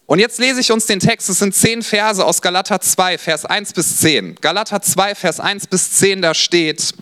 Und 0.08 0.20
jetzt 0.20 0.38
lese 0.38 0.62
ich 0.62 0.72
uns 0.72 0.86
den 0.86 1.00
Text, 1.00 1.28
es 1.28 1.38
sind 1.38 1.54
zehn 1.54 1.82
Verse 1.82 2.24
aus 2.24 2.40
Galater 2.40 2.80
2, 2.80 3.18
Vers 3.18 3.44
1 3.44 3.74
bis 3.74 3.98
10. 3.98 4.36
Galater 4.36 4.80
2, 4.80 5.14
Vers 5.14 5.38
1 5.38 5.66
bis 5.66 5.92
10, 5.92 6.22
da 6.22 6.32
steht, 6.32 6.94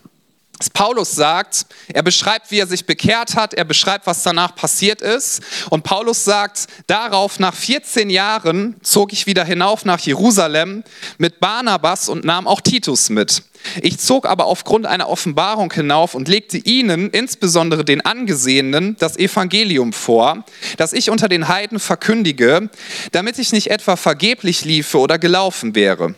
Paulus 0.72 1.14
sagt, 1.14 1.66
er 1.92 2.02
beschreibt, 2.02 2.50
wie 2.50 2.58
er 2.58 2.66
sich 2.66 2.86
bekehrt 2.86 3.36
hat, 3.36 3.52
er 3.52 3.64
beschreibt, 3.64 4.06
was 4.06 4.22
danach 4.22 4.54
passiert 4.54 5.02
ist. 5.02 5.42
Und 5.68 5.82
Paulus 5.82 6.24
sagt, 6.24 6.66
darauf 6.86 7.38
nach 7.38 7.54
14 7.54 8.08
Jahren 8.08 8.76
zog 8.82 9.12
ich 9.12 9.26
wieder 9.26 9.44
hinauf 9.44 9.84
nach 9.84 10.00
Jerusalem 10.00 10.82
mit 11.18 11.40
Barnabas 11.40 12.08
und 12.08 12.24
nahm 12.24 12.46
auch 12.46 12.62
Titus 12.62 13.10
mit. 13.10 13.42
Ich 13.82 13.98
zog 13.98 14.26
aber 14.26 14.46
aufgrund 14.46 14.86
einer 14.86 15.08
Offenbarung 15.08 15.72
hinauf 15.72 16.14
und 16.14 16.28
legte 16.28 16.56
ihnen, 16.56 17.10
insbesondere 17.10 17.84
den 17.84 18.00
Angesehenen, 18.00 18.96
das 18.98 19.18
Evangelium 19.18 19.92
vor, 19.92 20.44
das 20.76 20.92
ich 20.92 21.10
unter 21.10 21.28
den 21.28 21.48
Heiden 21.48 21.78
verkündige, 21.78 22.70
damit 23.12 23.38
ich 23.38 23.52
nicht 23.52 23.70
etwa 23.70 23.96
vergeblich 23.96 24.64
liefe 24.64 24.98
oder 24.98 25.18
gelaufen 25.18 25.74
wäre. 25.74 26.14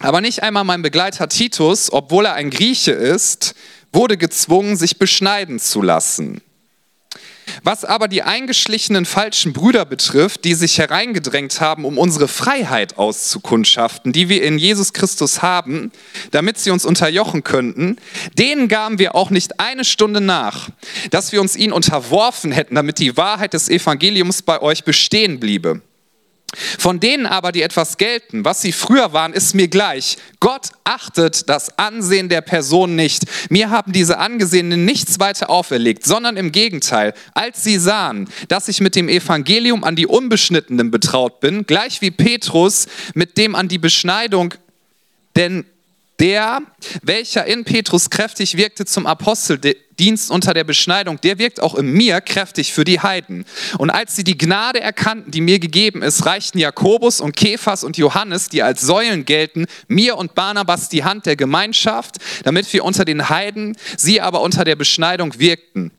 Aber 0.00 0.20
nicht 0.20 0.42
einmal 0.42 0.64
mein 0.64 0.82
Begleiter 0.82 1.28
Titus, 1.28 1.90
obwohl 1.90 2.26
er 2.26 2.34
ein 2.34 2.50
Grieche 2.50 2.92
ist, 2.92 3.54
wurde 3.92 4.16
gezwungen, 4.16 4.76
sich 4.76 4.98
beschneiden 4.98 5.58
zu 5.58 5.82
lassen. 5.82 6.40
Was 7.62 7.84
aber 7.84 8.08
die 8.08 8.22
eingeschlichenen 8.22 9.04
falschen 9.04 9.52
Brüder 9.52 9.84
betrifft, 9.84 10.44
die 10.44 10.54
sich 10.54 10.78
hereingedrängt 10.78 11.60
haben, 11.60 11.84
um 11.84 11.96
unsere 11.96 12.28
Freiheit 12.28 12.98
auszukundschaften, 12.98 14.12
die 14.12 14.28
wir 14.28 14.42
in 14.42 14.58
Jesus 14.58 14.92
Christus 14.92 15.42
haben, 15.42 15.92
damit 16.32 16.58
sie 16.58 16.70
uns 16.70 16.84
unterjochen 16.84 17.44
könnten, 17.44 17.96
denen 18.38 18.68
gaben 18.68 18.98
wir 18.98 19.14
auch 19.14 19.30
nicht 19.30 19.60
eine 19.60 19.84
Stunde 19.84 20.20
nach, 20.20 20.70
dass 21.10 21.32
wir 21.32 21.40
uns 21.40 21.56
ihnen 21.56 21.72
unterworfen 21.72 22.52
hätten, 22.52 22.74
damit 22.74 22.98
die 22.98 23.16
Wahrheit 23.16 23.54
des 23.54 23.68
Evangeliums 23.68 24.42
bei 24.42 24.60
euch 24.60 24.84
bestehen 24.84 25.40
bliebe. 25.40 25.80
Von 26.78 27.00
denen 27.00 27.26
aber, 27.26 27.52
die 27.52 27.62
etwas 27.62 27.98
gelten, 27.98 28.44
was 28.44 28.62
sie 28.62 28.72
früher 28.72 29.12
waren, 29.12 29.32
ist 29.32 29.54
mir 29.54 29.68
gleich. 29.68 30.16
Gott 30.40 30.68
achtet 30.84 31.48
das 31.48 31.76
Ansehen 31.78 32.28
der 32.28 32.40
Person 32.40 32.94
nicht. 32.94 33.24
Mir 33.50 33.70
haben 33.70 33.92
diese 33.92 34.18
Angesehenen 34.18 34.84
nichts 34.84 35.18
weiter 35.18 35.50
auferlegt, 35.50 36.04
sondern 36.04 36.36
im 36.36 36.52
Gegenteil, 36.52 37.14
als 37.34 37.64
sie 37.64 37.78
sahen, 37.78 38.28
dass 38.48 38.68
ich 38.68 38.80
mit 38.80 38.94
dem 38.94 39.08
Evangelium 39.08 39.84
an 39.84 39.96
die 39.96 40.06
Unbeschnittenen 40.06 40.90
betraut 40.90 41.40
bin, 41.40 41.66
gleich 41.66 42.00
wie 42.00 42.10
Petrus 42.10 42.86
mit 43.14 43.36
dem 43.36 43.54
an 43.54 43.68
die 43.68 43.78
Beschneidung, 43.78 44.54
denn 45.34 45.66
der, 46.18 46.62
welcher 47.02 47.46
in 47.46 47.64
Petrus 47.64 48.10
kräftig 48.10 48.56
wirkte 48.56 48.84
zum 48.86 49.06
Aposteldienst 49.06 50.30
unter 50.30 50.54
der 50.54 50.64
Beschneidung, 50.64 51.20
der 51.20 51.38
wirkt 51.38 51.60
auch 51.60 51.74
in 51.74 51.92
mir 51.92 52.20
kräftig 52.20 52.72
für 52.72 52.84
die 52.84 53.00
Heiden. 53.00 53.44
Und 53.78 53.90
als 53.90 54.16
sie 54.16 54.24
die 54.24 54.38
Gnade 54.38 54.80
erkannten, 54.80 55.30
die 55.30 55.40
mir 55.40 55.58
gegeben 55.58 56.02
ist, 56.02 56.24
reichten 56.24 56.58
Jakobus 56.58 57.20
und 57.20 57.36
Kephas 57.36 57.84
und 57.84 57.98
Johannes, 57.98 58.48
die 58.48 58.62
als 58.62 58.80
Säulen 58.80 59.24
gelten, 59.24 59.66
mir 59.88 60.16
und 60.16 60.34
Barnabas 60.34 60.88
die 60.88 61.04
Hand 61.04 61.26
der 61.26 61.36
Gemeinschaft, 61.36 62.16
damit 62.44 62.72
wir 62.72 62.84
unter 62.84 63.04
den 63.04 63.28
Heiden, 63.28 63.76
sie 63.96 64.20
aber 64.20 64.40
unter 64.40 64.64
der 64.64 64.76
Beschneidung 64.76 65.38
wirkten. 65.38 65.92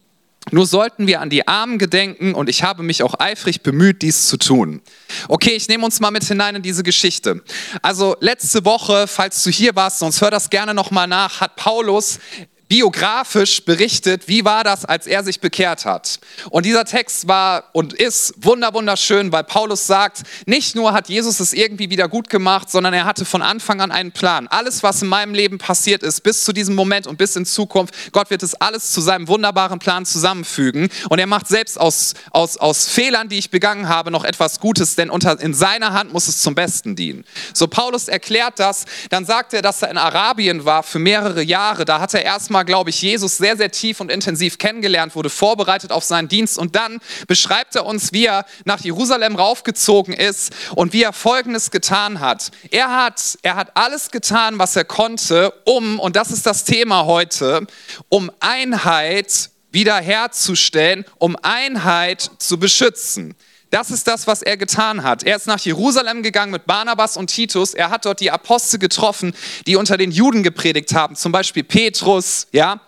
Nur 0.51 0.65
sollten 0.65 1.07
wir 1.07 1.21
an 1.21 1.29
die 1.29 1.47
Armen 1.47 1.77
gedenken 1.77 2.33
und 2.33 2.49
ich 2.49 2.63
habe 2.63 2.83
mich 2.83 3.03
auch 3.03 3.15
eifrig 3.19 3.61
bemüht, 3.61 4.01
dies 4.01 4.27
zu 4.27 4.37
tun. 4.37 4.81
Okay, 5.27 5.51
ich 5.51 5.67
nehme 5.67 5.83
uns 5.83 5.99
mal 5.99 6.11
mit 6.11 6.23
hinein 6.23 6.55
in 6.55 6.61
diese 6.61 6.83
Geschichte. 6.83 7.43
Also 7.81 8.15
letzte 8.19 8.63
Woche, 8.65 9.07
falls 9.07 9.43
du 9.43 9.49
hier 9.49 9.75
warst, 9.75 9.99
sonst 9.99 10.21
hör 10.21 10.31
das 10.31 10.49
gerne 10.49 10.73
nochmal 10.73 11.07
nach, 11.07 11.41
hat 11.41 11.55
Paulus 11.55 12.19
biografisch 12.67 13.63
berichtet, 13.63 14.27
wie 14.27 14.43
war 14.43 14.63
das, 14.63 14.83
als 14.83 15.07
er 15.07 15.23
sich 15.23 15.39
bekehrt 15.39 15.85
hat. 15.85 16.19
Und 16.49 16.65
dieser 16.65 16.85
Text 16.85 17.27
war 17.27 17.69
und 17.71 17.93
ist 17.93 18.33
wunder 18.37 18.73
wunderschön, 18.73 19.31
weil 19.31 19.43
Paulus 19.43 19.87
sagt, 19.87 20.23
nicht 20.45 20.75
nur 20.75 20.93
hat 20.93 21.07
Jesus 21.07 21.39
es 21.39 21.53
irgendwie 21.53 21.89
wieder 21.89 22.09
gut 22.09 22.29
gemacht, 22.29 22.69
sondern 22.69 22.93
er 22.93 23.05
hatte 23.05 23.25
von 23.25 23.41
Anfang 23.41 23.79
an 23.79 23.91
einen 23.91 24.11
Plan. 24.11 24.47
Alles, 24.47 24.83
was 24.83 25.01
in 25.01 25.07
meinem 25.07 25.33
Leben 25.33 25.57
passiert 25.57 26.03
ist, 26.03 26.21
bis 26.21 26.43
zu 26.43 26.51
diesem 26.51 26.75
Moment 26.75 27.07
und 27.07 27.17
bis 27.17 27.35
in 27.35 27.45
Zukunft, 27.45 27.93
Gott 28.11 28.29
wird 28.29 28.43
es 28.43 28.53
alles 28.55 28.91
zu 28.91 28.99
seinem 28.99 29.27
wunderbaren 29.27 29.79
Plan 29.79 30.05
zusammenfügen. 30.05 30.89
Und 31.09 31.19
er 31.19 31.27
macht 31.27 31.47
selbst 31.47 31.79
aus, 31.79 32.15
aus, 32.31 32.57
aus 32.57 32.89
Fehlern, 32.89 33.29
die 33.29 33.37
ich 33.37 33.49
begangen 33.49 33.87
habe, 33.87 34.11
noch 34.11 34.25
etwas 34.25 34.59
Gutes, 34.59 34.95
denn 34.95 35.09
unter, 35.09 35.39
in 35.39 35.53
seiner 35.53 35.93
Hand 35.93 36.11
muss 36.11 36.27
es 36.27 36.41
zum 36.41 36.55
Besten 36.55 36.95
dienen. 36.95 37.23
So 37.53 37.67
Paulus 37.67 38.09
erklärt 38.09 38.59
das, 38.59 38.85
dann 39.09 39.25
sagt 39.25 39.53
er, 39.53 39.61
dass 39.61 39.81
er 39.81 39.89
in 39.89 39.97
Arabien 39.97 40.65
war 40.65 40.83
für 40.83 40.99
mehrere 40.99 41.41
Jahre. 41.41 41.85
Da 41.85 41.99
hat 42.01 42.13
er 42.13 42.23
erstmal 42.23 42.56
Mal, 42.57 42.63
glaube 42.63 42.89
ich, 42.89 43.03
Jesus 43.03 43.37
sehr, 43.37 43.55
sehr 43.55 43.69
tief 43.69 43.99
und 43.99 44.11
intensiv 44.11 44.57
kennengelernt, 44.57 45.15
wurde 45.15 45.29
vorbereitet 45.29 45.91
auf 45.91 46.03
seinen 46.03 46.27
Dienst 46.27 46.57
und 46.57 46.75
dann 46.75 46.99
beschreibt 47.27 47.75
er 47.75 47.85
uns, 47.85 48.13
wie 48.13 48.25
er 48.25 48.47
nach 48.65 48.79
Jerusalem 48.79 49.35
raufgezogen 49.35 50.15
ist 50.15 50.51
und 50.73 50.91
wie 50.91 51.03
er 51.03 51.13
Folgendes 51.13 51.69
getan 51.69 52.19
hat. 52.19 52.49
Er 52.71 52.89
hat, 52.89 53.37
er 53.43 53.57
hat 53.57 53.77
alles 53.77 54.09
getan, 54.09 54.57
was 54.57 54.75
er 54.75 54.85
konnte, 54.85 55.51
um, 55.65 55.99
und 55.99 56.15
das 56.15 56.31
ist 56.31 56.47
das 56.47 56.63
Thema 56.63 57.05
heute, 57.05 57.67
um 58.09 58.31
Einheit 58.39 59.51
wiederherzustellen, 59.69 61.05
um 61.19 61.37
Einheit 61.43 62.31
zu 62.39 62.57
beschützen. 62.57 63.35
Das 63.69 63.91
ist 63.91 64.07
das, 64.07 64.27
was 64.27 64.41
er 64.41 64.55
getan 64.55 65.03
hat. 65.03 65.23
Er 65.23 65.35
ist 65.35 65.47
nach 65.47 65.59
Jerusalem 65.59 66.23
gegangen 66.23 66.51
mit 66.51 66.65
Barnabas 66.65 67.17
und 67.17 67.27
Titus. 67.27 67.73
Er 67.73 67.89
hat 67.89 68.05
dort 68.05 68.21
die 68.21 68.31
Apostel 68.31 68.79
getroffen, 68.79 69.33
die 69.65 69.75
unter 69.75 69.97
den 69.97 70.11
Juden 70.11 70.41
gepredigt 70.41 70.93
haben, 70.93 71.15
zum 71.15 71.31
Beispiel 71.31 71.63
Petrus, 71.63 72.47
ja. 72.51 72.79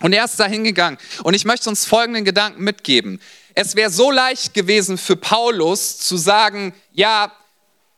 Und 0.00 0.12
er 0.12 0.24
ist 0.24 0.40
da 0.40 0.46
hingegangen. 0.46 0.98
Und 1.22 1.34
ich 1.34 1.44
möchte 1.44 1.68
uns 1.68 1.84
folgenden 1.84 2.24
Gedanken 2.24 2.64
mitgeben. 2.64 3.20
Es 3.54 3.76
wäre 3.76 3.90
so 3.90 4.10
leicht 4.10 4.54
gewesen 4.54 4.98
für 4.98 5.14
Paulus 5.14 5.98
zu 5.98 6.16
sagen, 6.16 6.74
ja, 6.92 7.30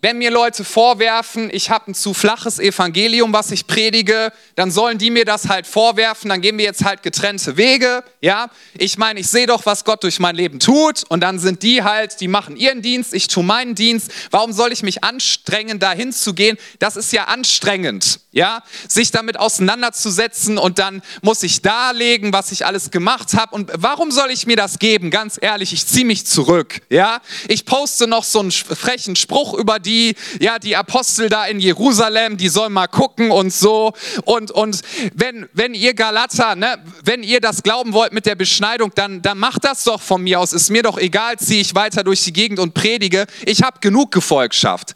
wenn 0.03 0.19
mir 0.19 0.31
Leute 0.31 0.63
vorwerfen, 0.63 1.49
ich 1.51 1.71
habe 1.71 1.91
ein 1.91 1.95
zu 1.95 2.13
flaches 2.13 2.59
Evangelium, 2.59 3.33
was 3.33 3.51
ich 3.51 3.67
predige, 3.67 4.31
dann 4.55 4.71
sollen 4.71 4.99
die 4.99 5.11
mir 5.11 5.25
das 5.25 5.49
halt 5.49 5.67
vorwerfen, 5.67 6.29
dann 6.29 6.43
gehen 6.43 6.59
wir 6.59 6.67
jetzt 6.67 6.85
halt 6.85 7.03
getrennte 7.03 7.57
Wege, 7.57 8.05
ja? 8.21 8.51
Ich 8.77 8.99
meine, 8.99 9.21
ich 9.21 9.29
sehe 9.29 9.47
doch, 9.47 9.65
was 9.65 9.85
Gott 9.85 10.03
durch 10.03 10.21
mein 10.21 10.37
Leben 10.37 10.61
tut 10.61 11.05
und 11.09 11.21
dann 11.21 11.39
sind 11.39 11.63
die 11.63 11.83
halt, 11.83 12.21
die 12.21 12.29
machen 12.29 12.57
ihren 12.57 12.83
Dienst, 12.83 13.15
ich 13.15 13.29
tue 13.29 13.43
meinen 13.43 13.75
Dienst. 13.75 14.13
Warum 14.31 14.53
soll 14.53 14.71
ich 14.71 14.83
mich 14.83 15.03
anstrengen, 15.03 15.79
dahin 15.79 16.13
zu 16.13 16.35
gehen? 16.35 16.59
Das 16.79 16.97
ist 16.97 17.11
ja 17.13 17.25
anstrengend, 17.25 18.21
ja? 18.33 18.63
Sich 18.87 19.13
damit 19.13 19.39
auseinanderzusetzen 19.39 20.59
und 20.59 20.79
dann 20.79 21.01
muss 21.23 21.43
ich 21.43 21.63
darlegen, 21.63 22.35
was 22.35 22.53
ich 22.53 22.67
alles 22.67 22.91
gemacht 22.91 23.33
habe 23.33 23.55
und 23.55 23.73
warum 23.75 24.11
soll 24.11 24.31
ich 24.31 24.47
mir 24.47 24.57
das 24.57 24.79
geben? 24.79 25.11
Ganz 25.11 25.39
ehrlich, 25.41 25.73
ich 25.73 25.87
ziehe 25.87 26.05
mich 26.05 26.27
zurück, 26.27 26.83
ja? 26.91 27.23
Ich 27.49 27.65
poste 27.65 28.07
noch 28.07 28.25
so 28.25 28.41
einen 28.41 28.53
frechen 28.53 29.17
Spruch 29.17 29.55
über 29.55 29.79
die, 29.87 30.15
ja, 30.41 30.59
die 30.59 30.77
Apostel 30.77 31.29
da 31.29 31.47
in 31.47 31.61
Jerusalem, 31.61 32.37
die 32.37 32.49
sollen 32.49 32.73
mal 32.73 32.89
gucken 32.89 33.31
und 33.31 33.53
so. 33.53 33.93
Und, 34.25 34.51
und 34.51 34.81
wenn, 35.15 35.49
wenn 35.53 35.75
ihr 35.75 35.95
Galater, 35.95 36.57
ne, 36.57 36.79
wenn 37.05 37.23
ihr 37.23 37.41
das 37.41 37.63
glauben 37.63 37.93
wollt 37.93 38.13
mit 38.13 38.27
der 38.27 38.35
Beschneidung, 38.35 38.93
dann, 38.95 39.23
dann 39.23 39.39
macht 39.39 39.65
das 39.65 39.85
doch 39.85 40.03
von 40.03 40.23
mir 40.23 40.41
aus. 40.41 40.53
Ist 40.53 40.71
mir 40.71 40.83
doch 40.83 40.99
egal, 40.99 41.39
ziehe 41.39 41.61
ich 41.61 41.75
weiter 41.75 42.05
durch 42.05 42.25
die 42.25 42.33
Gegend 42.33 42.59
und 42.59 42.75
predige. 42.75 43.27
Ich 43.45 43.63
habe 43.63 43.79
genug 43.81 44.13
Gefolgschaft. 44.13 44.95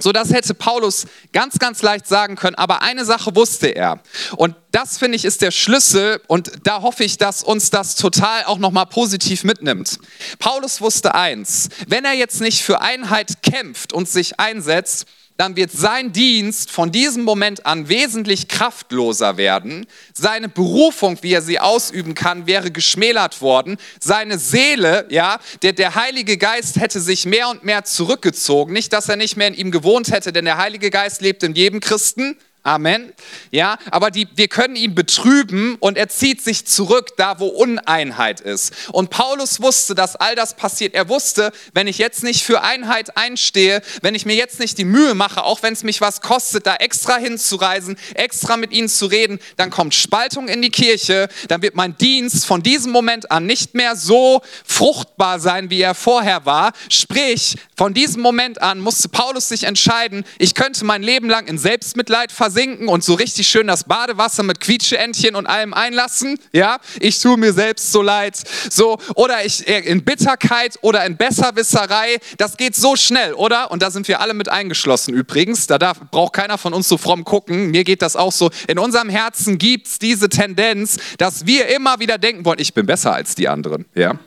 So, 0.00 0.12
das 0.12 0.32
hätte 0.32 0.54
Paulus 0.54 1.06
ganz, 1.32 1.58
ganz 1.58 1.82
leicht 1.82 2.06
sagen 2.08 2.36
können, 2.36 2.56
aber 2.56 2.82
eine 2.82 3.04
Sache 3.04 3.36
wusste 3.36 3.68
er. 3.68 4.00
Und 4.36 4.56
das 4.72 4.98
finde 4.98 5.16
ich 5.16 5.24
ist 5.24 5.42
der 5.42 5.50
Schlüssel 5.50 6.20
und 6.26 6.52
da 6.64 6.82
hoffe 6.82 7.04
ich, 7.04 7.18
dass 7.18 7.42
uns 7.42 7.70
das 7.70 7.96
total 7.96 8.44
auch 8.44 8.58
nochmal 8.58 8.86
positiv 8.86 9.44
mitnimmt. 9.44 9.98
Paulus 10.38 10.80
wusste 10.80 11.14
eins, 11.14 11.68
wenn 11.86 12.04
er 12.04 12.14
jetzt 12.14 12.40
nicht 12.40 12.62
für 12.62 12.80
Einheit 12.80 13.42
kämpft 13.42 13.92
und 13.92 14.08
sich 14.08 14.40
einsetzt, 14.40 15.06
dann 15.40 15.56
wird 15.56 15.72
sein 15.72 16.12
Dienst 16.12 16.70
von 16.70 16.92
diesem 16.92 17.24
Moment 17.24 17.64
an 17.64 17.88
wesentlich 17.88 18.46
kraftloser 18.46 19.38
werden. 19.38 19.86
Seine 20.12 20.50
Berufung, 20.50 21.16
wie 21.22 21.32
er 21.32 21.40
sie 21.40 21.58
ausüben 21.58 22.14
kann, 22.14 22.46
wäre 22.46 22.70
geschmälert 22.70 23.40
worden. 23.40 23.78
Seine 24.00 24.38
Seele, 24.38 25.06
ja, 25.08 25.38
der, 25.62 25.72
der 25.72 25.94
Heilige 25.94 26.36
Geist 26.36 26.78
hätte 26.78 27.00
sich 27.00 27.24
mehr 27.24 27.48
und 27.48 27.64
mehr 27.64 27.84
zurückgezogen. 27.84 28.74
Nicht, 28.74 28.92
dass 28.92 29.08
er 29.08 29.16
nicht 29.16 29.38
mehr 29.38 29.48
in 29.48 29.54
ihm 29.54 29.70
gewohnt 29.70 30.12
hätte, 30.12 30.30
denn 30.30 30.44
der 30.44 30.58
Heilige 30.58 30.90
Geist 30.90 31.22
lebt 31.22 31.42
in 31.42 31.54
jedem 31.54 31.80
Christen. 31.80 32.36
Amen. 32.62 33.14
Ja, 33.50 33.78
aber 33.90 34.10
die, 34.10 34.28
wir 34.34 34.48
können 34.48 34.76
ihn 34.76 34.94
betrüben 34.94 35.76
und 35.80 35.96
er 35.96 36.10
zieht 36.10 36.42
sich 36.42 36.66
zurück 36.66 37.16
da, 37.16 37.40
wo 37.40 37.46
Uneinheit 37.46 38.42
ist. 38.42 38.74
Und 38.92 39.08
Paulus 39.08 39.62
wusste, 39.62 39.94
dass 39.94 40.14
all 40.14 40.34
das 40.34 40.56
passiert. 40.56 40.92
Er 40.92 41.08
wusste, 41.08 41.52
wenn 41.72 41.86
ich 41.86 41.96
jetzt 41.96 42.22
nicht 42.22 42.42
für 42.42 42.62
Einheit 42.62 43.16
einstehe, 43.16 43.80
wenn 44.02 44.14
ich 44.14 44.26
mir 44.26 44.34
jetzt 44.34 44.60
nicht 44.60 44.76
die 44.76 44.84
Mühe 44.84 45.14
mache, 45.14 45.42
auch 45.42 45.62
wenn 45.62 45.72
es 45.72 45.84
mich 45.84 46.02
was 46.02 46.20
kostet, 46.20 46.66
da 46.66 46.76
extra 46.76 47.16
hinzureisen, 47.16 47.96
extra 48.14 48.58
mit 48.58 48.72
ihnen 48.72 48.90
zu 48.90 49.06
reden, 49.06 49.38
dann 49.56 49.70
kommt 49.70 49.94
Spaltung 49.94 50.46
in 50.48 50.60
die 50.60 50.70
Kirche, 50.70 51.28
dann 51.48 51.62
wird 51.62 51.76
mein 51.76 51.96
Dienst 51.96 52.44
von 52.44 52.62
diesem 52.62 52.92
Moment 52.92 53.30
an 53.30 53.46
nicht 53.46 53.74
mehr 53.74 53.96
so 53.96 54.42
fruchtbar 54.66 55.40
sein, 55.40 55.70
wie 55.70 55.80
er 55.80 55.94
vorher 55.94 56.44
war. 56.44 56.72
Sprich, 56.90 57.56
von 57.74 57.94
diesem 57.94 58.20
Moment 58.20 58.60
an 58.60 58.80
musste 58.80 59.08
Paulus 59.08 59.48
sich 59.48 59.64
entscheiden, 59.64 60.24
ich 60.38 60.54
könnte 60.54 60.84
mein 60.84 61.02
Leben 61.02 61.30
lang 61.30 61.46
in 61.46 61.56
Selbstmitleid 61.56 62.30
versinken 62.30 62.49
versinken 62.50 62.88
und 62.88 63.04
so 63.04 63.14
richtig 63.14 63.48
schön 63.48 63.68
das 63.68 63.84
Badewasser 63.84 64.42
mit 64.42 64.58
Quietscheentchen 64.58 65.36
und 65.36 65.46
allem 65.46 65.72
einlassen. 65.72 66.38
Ja, 66.52 66.78
ich 66.98 67.20
tue 67.20 67.36
mir 67.36 67.52
selbst 67.52 67.92
so 67.92 68.02
leid. 68.02 68.42
So, 68.68 68.98
oder 69.14 69.44
ich 69.44 69.68
äh, 69.68 69.80
in 69.80 70.04
Bitterkeit 70.04 70.78
oder 70.80 71.04
in 71.06 71.16
Besserwisserei. 71.16 72.18
Das 72.38 72.56
geht 72.56 72.74
so 72.74 72.96
schnell, 72.96 73.34
oder? 73.34 73.70
Und 73.70 73.82
da 73.82 73.92
sind 73.92 74.08
wir 74.08 74.20
alle 74.20 74.34
mit 74.34 74.48
eingeschlossen 74.48 75.14
übrigens. 75.14 75.68
Da 75.68 75.78
darf, 75.78 76.00
braucht 76.10 76.32
keiner 76.32 76.58
von 76.58 76.74
uns 76.74 76.88
so 76.88 76.98
fromm 76.98 77.24
gucken. 77.24 77.70
Mir 77.70 77.84
geht 77.84 78.02
das 78.02 78.16
auch 78.16 78.32
so. 78.32 78.50
In 78.66 78.80
unserem 78.80 79.08
Herzen 79.08 79.58
gibt 79.58 79.86
es 79.86 79.98
diese 80.00 80.28
Tendenz, 80.28 80.96
dass 81.18 81.46
wir 81.46 81.68
immer 81.68 82.00
wieder 82.00 82.18
denken 82.18 82.44
wollen, 82.44 82.58
ich 82.58 82.74
bin 82.74 82.86
besser 82.86 83.14
als 83.14 83.36
die 83.36 83.48
anderen. 83.48 83.86
Ja. 83.94 84.18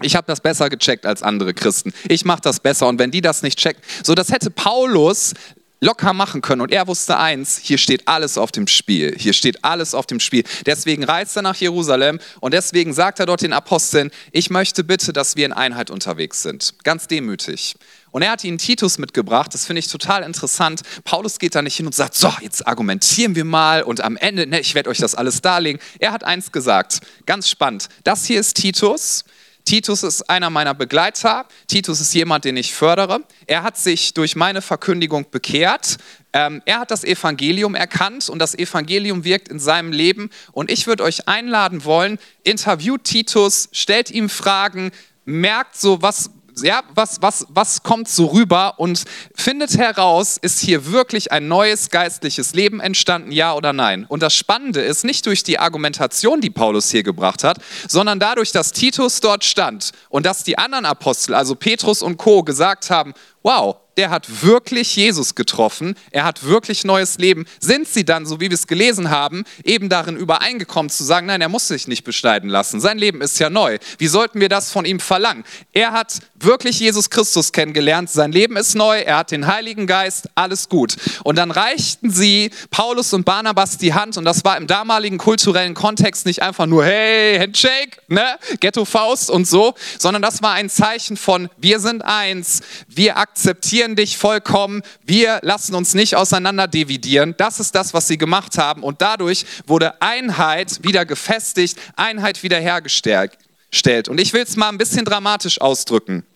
Ich 0.00 0.16
habe 0.16 0.26
das 0.26 0.40
besser 0.40 0.68
gecheckt 0.68 1.06
als 1.06 1.22
andere 1.22 1.54
Christen. 1.54 1.92
Ich 2.08 2.24
mache 2.24 2.40
das 2.42 2.58
besser. 2.58 2.88
Und 2.88 2.98
wenn 2.98 3.12
die 3.12 3.20
das 3.20 3.42
nicht 3.42 3.58
checken, 3.58 3.80
so 4.02 4.14
das 4.14 4.32
hätte 4.32 4.50
Paulus 4.50 5.34
locker 5.82 6.12
machen 6.12 6.40
können. 6.40 6.60
Und 6.60 6.70
er 6.70 6.86
wusste 6.86 7.18
eins, 7.18 7.58
hier 7.58 7.76
steht 7.76 8.06
alles 8.06 8.38
auf 8.38 8.52
dem 8.52 8.68
Spiel. 8.68 9.14
Hier 9.18 9.32
steht 9.32 9.64
alles 9.64 9.94
auf 9.94 10.06
dem 10.06 10.20
Spiel. 10.20 10.44
Deswegen 10.64 11.04
reist 11.04 11.36
er 11.36 11.42
nach 11.42 11.56
Jerusalem 11.56 12.20
und 12.40 12.54
deswegen 12.54 12.94
sagt 12.94 13.18
er 13.18 13.26
dort 13.26 13.42
den 13.42 13.52
Aposteln, 13.52 14.10
ich 14.30 14.48
möchte 14.48 14.84
bitte, 14.84 15.12
dass 15.12 15.36
wir 15.36 15.44
in 15.44 15.52
Einheit 15.52 15.90
unterwegs 15.90 16.42
sind. 16.42 16.74
Ganz 16.84 17.08
demütig. 17.08 17.74
Und 18.12 18.22
er 18.22 18.30
hat 18.30 18.44
ihnen 18.44 18.58
Titus 18.58 18.98
mitgebracht, 18.98 19.52
das 19.54 19.66
finde 19.66 19.80
ich 19.80 19.88
total 19.88 20.22
interessant. 20.22 20.82
Paulus 21.02 21.38
geht 21.38 21.54
da 21.54 21.62
nicht 21.62 21.76
hin 21.76 21.86
und 21.86 21.94
sagt, 21.94 22.14
so, 22.14 22.32
jetzt 22.42 22.66
argumentieren 22.66 23.34
wir 23.34 23.44
mal 23.44 23.82
und 23.82 24.02
am 24.02 24.16
Ende, 24.16 24.46
ne, 24.46 24.60
ich 24.60 24.74
werde 24.74 24.90
euch 24.90 24.98
das 24.98 25.14
alles 25.14 25.40
darlegen. 25.40 25.80
Er 25.98 26.12
hat 26.12 26.22
eins 26.22 26.52
gesagt, 26.52 27.00
ganz 27.26 27.48
spannend. 27.48 27.88
Das 28.04 28.26
hier 28.26 28.38
ist 28.38 28.54
Titus, 28.54 29.24
Titus 29.64 30.02
ist 30.02 30.28
einer 30.28 30.50
meiner 30.50 30.74
Begleiter. 30.74 31.46
Titus 31.66 32.00
ist 32.00 32.14
jemand, 32.14 32.44
den 32.44 32.56
ich 32.56 32.74
fördere. 32.74 33.20
Er 33.46 33.62
hat 33.62 33.78
sich 33.78 34.14
durch 34.14 34.36
meine 34.36 34.60
Verkündigung 34.60 35.30
bekehrt. 35.30 35.98
Ähm, 36.32 36.62
er 36.64 36.80
hat 36.80 36.90
das 36.90 37.04
Evangelium 37.04 37.74
erkannt 37.74 38.28
und 38.28 38.38
das 38.38 38.54
Evangelium 38.54 39.24
wirkt 39.24 39.48
in 39.48 39.60
seinem 39.60 39.92
Leben. 39.92 40.30
Und 40.52 40.70
ich 40.70 40.86
würde 40.86 41.04
euch 41.04 41.28
einladen 41.28 41.84
wollen, 41.84 42.18
interviewt 42.42 43.04
Titus, 43.04 43.68
stellt 43.72 44.10
ihm 44.10 44.28
Fragen, 44.28 44.90
merkt 45.24 45.76
so, 45.76 46.02
was, 46.02 46.30
ja, 46.60 46.82
was, 46.94 47.22
was, 47.22 47.46
was 47.48 47.82
kommt 47.82 48.08
so 48.08 48.26
rüber 48.26 48.74
und 48.78 49.04
findet 49.34 49.78
heraus, 49.78 50.36
ist 50.36 50.60
hier 50.60 50.92
wirklich 50.92 51.32
ein 51.32 51.48
neues 51.48 51.90
geistliches 51.90 52.54
Leben 52.54 52.80
entstanden, 52.80 53.32
ja 53.32 53.54
oder 53.54 53.72
nein? 53.72 54.04
Und 54.08 54.22
das 54.22 54.34
Spannende 54.34 54.80
ist 54.80 55.04
nicht 55.04 55.26
durch 55.26 55.42
die 55.42 55.58
Argumentation, 55.58 56.40
die 56.40 56.50
Paulus 56.50 56.90
hier 56.90 57.02
gebracht 57.02 57.44
hat, 57.44 57.58
sondern 57.88 58.20
dadurch, 58.20 58.52
dass 58.52 58.72
Titus 58.72 59.20
dort 59.20 59.44
stand 59.44 59.92
und 60.08 60.26
dass 60.26 60.44
die 60.44 60.58
anderen 60.58 60.84
Apostel, 60.84 61.34
also 61.34 61.54
Petrus 61.54 62.02
und 62.02 62.16
Co., 62.16 62.42
gesagt 62.42 62.90
haben, 62.90 63.14
wow, 63.42 63.76
der 63.96 64.10
hat 64.10 64.42
wirklich 64.42 64.96
Jesus 64.96 65.34
getroffen, 65.34 65.96
er 66.10 66.24
hat 66.24 66.44
wirklich 66.44 66.84
neues 66.84 67.18
Leben, 67.18 67.46
sind 67.60 67.86
sie 67.86 68.04
dann, 68.04 68.26
so 68.26 68.40
wie 68.40 68.48
wir 68.48 68.54
es 68.54 68.66
gelesen 68.66 69.10
haben, 69.10 69.44
eben 69.64 69.88
darin 69.88 70.16
übereingekommen 70.16 70.90
zu 70.90 71.04
sagen, 71.04 71.26
nein, 71.26 71.40
er 71.40 71.48
muss 71.48 71.68
sich 71.68 71.88
nicht 71.88 72.04
beschneiden 72.04 72.48
lassen, 72.48 72.80
sein 72.80 72.98
Leben 72.98 73.20
ist 73.20 73.38
ja 73.38 73.50
neu. 73.50 73.78
Wie 73.98 74.06
sollten 74.06 74.40
wir 74.40 74.48
das 74.48 74.70
von 74.70 74.84
ihm 74.84 75.00
verlangen? 75.00 75.44
Er 75.72 75.92
hat 75.92 76.20
wirklich 76.34 76.80
Jesus 76.80 77.10
Christus 77.10 77.52
kennengelernt, 77.52 78.10
sein 78.10 78.32
Leben 78.32 78.56
ist 78.56 78.74
neu, 78.74 78.98
er 78.98 79.18
hat 79.18 79.30
den 79.30 79.46
Heiligen 79.46 79.86
Geist, 79.86 80.28
alles 80.34 80.68
gut. 80.68 80.96
Und 81.22 81.36
dann 81.36 81.50
reichten 81.50 82.10
sie 82.10 82.50
Paulus 82.70 83.12
und 83.12 83.24
Barnabas 83.24 83.78
die 83.78 83.94
Hand 83.94 84.16
und 84.16 84.24
das 84.24 84.44
war 84.44 84.56
im 84.56 84.66
damaligen 84.66 85.18
kulturellen 85.18 85.74
Kontext 85.74 86.24
nicht 86.26 86.42
einfach 86.42 86.66
nur, 86.66 86.84
hey, 86.84 87.38
Handshake, 87.38 87.98
ne, 88.08 88.38
Ghetto-Faust 88.60 89.30
und 89.30 89.46
so, 89.46 89.74
sondern 89.98 90.22
das 90.22 90.42
war 90.42 90.52
ein 90.52 90.70
Zeichen 90.70 91.16
von, 91.16 91.50
wir 91.58 91.78
sind 91.78 92.02
eins, 92.02 92.62
wir 92.88 93.18
akzeptieren 93.18 93.31
akzeptieren 93.32 93.96
dich 93.96 94.18
vollkommen, 94.18 94.82
wir 95.06 95.40
lassen 95.42 95.74
uns 95.74 95.94
nicht 95.94 96.16
auseinander 96.16 96.68
dividieren. 96.68 97.34
Das 97.38 97.60
ist 97.60 97.74
das, 97.74 97.94
was 97.94 98.06
sie 98.06 98.18
gemacht 98.18 98.58
haben. 98.58 98.82
Und 98.82 99.00
dadurch 99.00 99.46
wurde 99.66 100.02
Einheit 100.02 100.84
wieder 100.84 101.06
gefestigt, 101.06 101.78
Einheit 101.96 102.42
wieder 102.42 102.60
hergestellt. 102.60 104.08
Und 104.08 104.20
ich 104.20 104.34
will 104.34 104.42
es 104.42 104.56
mal 104.56 104.68
ein 104.68 104.76
bisschen 104.76 105.06
dramatisch 105.06 105.62
ausdrücken. 105.62 106.26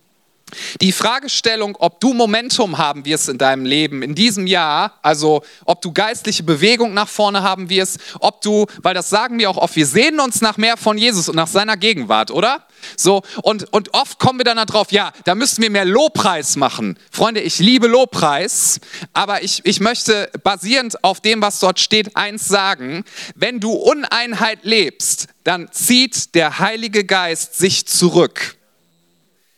Die 0.81 0.93
Fragestellung, 0.93 1.75
ob 1.81 1.99
du 2.01 2.13
Momentum 2.13 2.79
haben 2.79 3.05
wirst 3.05 3.29
in 3.29 3.37
deinem 3.37 3.65
Leben 3.65 4.03
in 4.03 4.15
diesem 4.15 4.47
Jahr, 4.47 4.95
also 5.03 5.43
ob 5.65 5.83
du 5.83 5.93
geistliche 5.93 6.45
Bewegung 6.45 6.95
nach 6.95 7.09
vorne 7.09 7.43
haben 7.43 7.69
wirst, 7.69 7.99
ob 8.21 8.43
du, 8.43 8.67
weil 8.81 8.95
das 8.95 9.11
sagen 9.11 9.41
wir 9.41 9.51
auch 9.51 9.57
oft, 9.57 9.75
wir 9.75 9.87
sehnen 9.87 10.21
uns 10.21 10.41
nach 10.43 10.57
mehr 10.57 10.77
von 10.77 10.99
Jesus 10.99 11.29
und 11.29 11.35
nach 11.35 11.49
seiner 11.49 11.77
Gegenwart, 11.77 12.31
oder? 12.31 12.65
So, 12.97 13.23
und, 13.43 13.73
und 13.73 13.93
oft 13.95 14.21
kommen 14.21 14.39
wir 14.39 14.45
dann 14.45 14.65
darauf, 14.65 14.93
ja, 14.93 15.13
da 15.25 15.35
müssen 15.35 15.63
wir 15.63 15.71
mehr 15.71 15.85
Lobpreis 15.85 16.55
machen. 16.55 16.97
Freunde, 17.11 17.41
ich 17.41 17.59
liebe 17.59 17.89
Lobpreis, 17.89 18.81
aber 19.13 19.43
ich, 19.43 19.63
ich 19.65 19.81
möchte 19.81 20.31
basierend 20.45 21.03
auf 21.03 21.21
dem, 21.21 21.43
was 21.43 21.59
dort 21.59 21.81
steht, 21.81 22.17
eins 22.17 22.47
sagen. 22.47 23.05
Wenn 23.35 23.59
du 23.59 23.73
Uneinheit 23.73 24.61
lebst, 24.63 25.27
dann 25.43 25.73
zieht 25.73 26.37
der 26.37 26.61
Heilige 26.61 27.05
Geist 27.05 27.59
sich 27.59 27.87
zurück. 27.87 28.56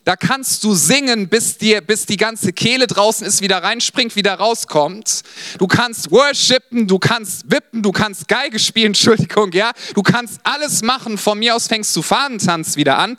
Da 0.09 0.15
kannst 0.15 0.63
du 0.63 0.73
singen, 0.73 1.29
bis, 1.29 1.59
dir, 1.59 1.81
bis 1.81 2.07
die 2.07 2.17
ganze 2.17 2.51
Kehle 2.51 2.87
draußen 2.87 3.27
ist, 3.27 3.41
wieder 3.41 3.61
reinspringt, 3.61 4.15
wieder 4.15 4.33
rauskommt. 4.33 5.21
Du 5.59 5.67
kannst 5.67 6.09
worshipen, 6.09 6.87
du 6.87 6.97
kannst 6.97 7.51
wippen, 7.51 7.83
du 7.83 7.91
kannst 7.91 8.27
Geige 8.27 8.57
spielen, 8.57 8.87
Entschuldigung, 8.87 9.51
ja. 9.51 9.71
Du 9.93 10.01
kannst 10.01 10.39
alles 10.43 10.81
machen. 10.81 11.19
Von 11.19 11.37
mir 11.37 11.55
aus 11.55 11.67
fängst 11.67 11.95
du 11.95 12.01
Fahnentanz 12.01 12.75
wieder 12.75 12.97
an. 12.97 13.17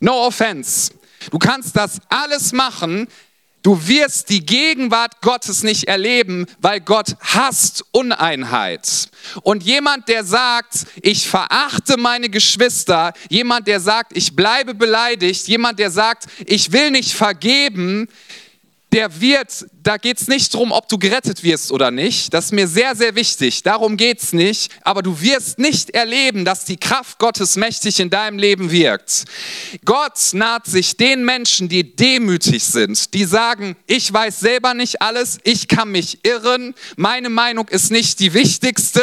No 0.00 0.26
offense. 0.26 0.90
Du 1.30 1.38
kannst 1.38 1.76
das 1.76 2.00
alles 2.08 2.50
machen. 2.50 3.06
Du 3.68 3.86
wirst 3.86 4.30
die 4.30 4.46
Gegenwart 4.46 5.20
Gottes 5.20 5.62
nicht 5.62 5.88
erleben, 5.88 6.46
weil 6.58 6.80
Gott 6.80 7.16
hasst 7.20 7.84
Uneinheit. 7.90 9.10
Und 9.42 9.62
jemand, 9.62 10.08
der 10.08 10.24
sagt, 10.24 10.86
ich 11.02 11.28
verachte 11.28 11.98
meine 11.98 12.30
Geschwister, 12.30 13.12
jemand, 13.28 13.66
der 13.66 13.80
sagt, 13.80 14.16
ich 14.16 14.34
bleibe 14.34 14.72
beleidigt, 14.74 15.48
jemand, 15.48 15.78
der 15.78 15.90
sagt, 15.90 16.28
ich 16.46 16.72
will 16.72 16.90
nicht 16.90 17.12
vergeben, 17.12 18.08
der 18.92 19.20
wird, 19.20 19.66
da 19.82 19.98
geht 19.98 20.20
es 20.20 20.28
nicht 20.28 20.54
darum, 20.54 20.72
ob 20.72 20.88
du 20.88 20.98
gerettet 20.98 21.42
wirst 21.42 21.72
oder 21.72 21.90
nicht. 21.90 22.32
Das 22.32 22.46
ist 22.46 22.52
mir 22.52 22.66
sehr, 22.66 22.96
sehr 22.96 23.14
wichtig. 23.14 23.62
Darum 23.62 23.98
geht 23.98 24.22
es 24.22 24.32
nicht. 24.32 24.72
Aber 24.82 25.02
du 25.02 25.20
wirst 25.20 25.58
nicht 25.58 25.90
erleben, 25.90 26.46
dass 26.46 26.64
die 26.64 26.78
Kraft 26.78 27.18
Gottes 27.18 27.56
mächtig 27.56 28.00
in 28.00 28.08
deinem 28.08 28.38
Leben 28.38 28.70
wirkt. 28.70 29.24
Gott 29.84 30.18
naht 30.32 30.66
sich 30.66 30.96
den 30.96 31.24
Menschen, 31.24 31.68
die 31.68 31.94
demütig 31.94 32.64
sind, 32.64 33.12
die 33.12 33.24
sagen, 33.24 33.76
ich 33.86 34.10
weiß 34.10 34.40
selber 34.40 34.72
nicht 34.72 35.02
alles, 35.02 35.38
ich 35.44 35.68
kann 35.68 35.90
mich 35.90 36.24
irren, 36.24 36.74
meine 36.96 37.28
Meinung 37.28 37.68
ist 37.68 37.90
nicht 37.90 38.20
die 38.20 38.32
wichtigste. 38.32 39.02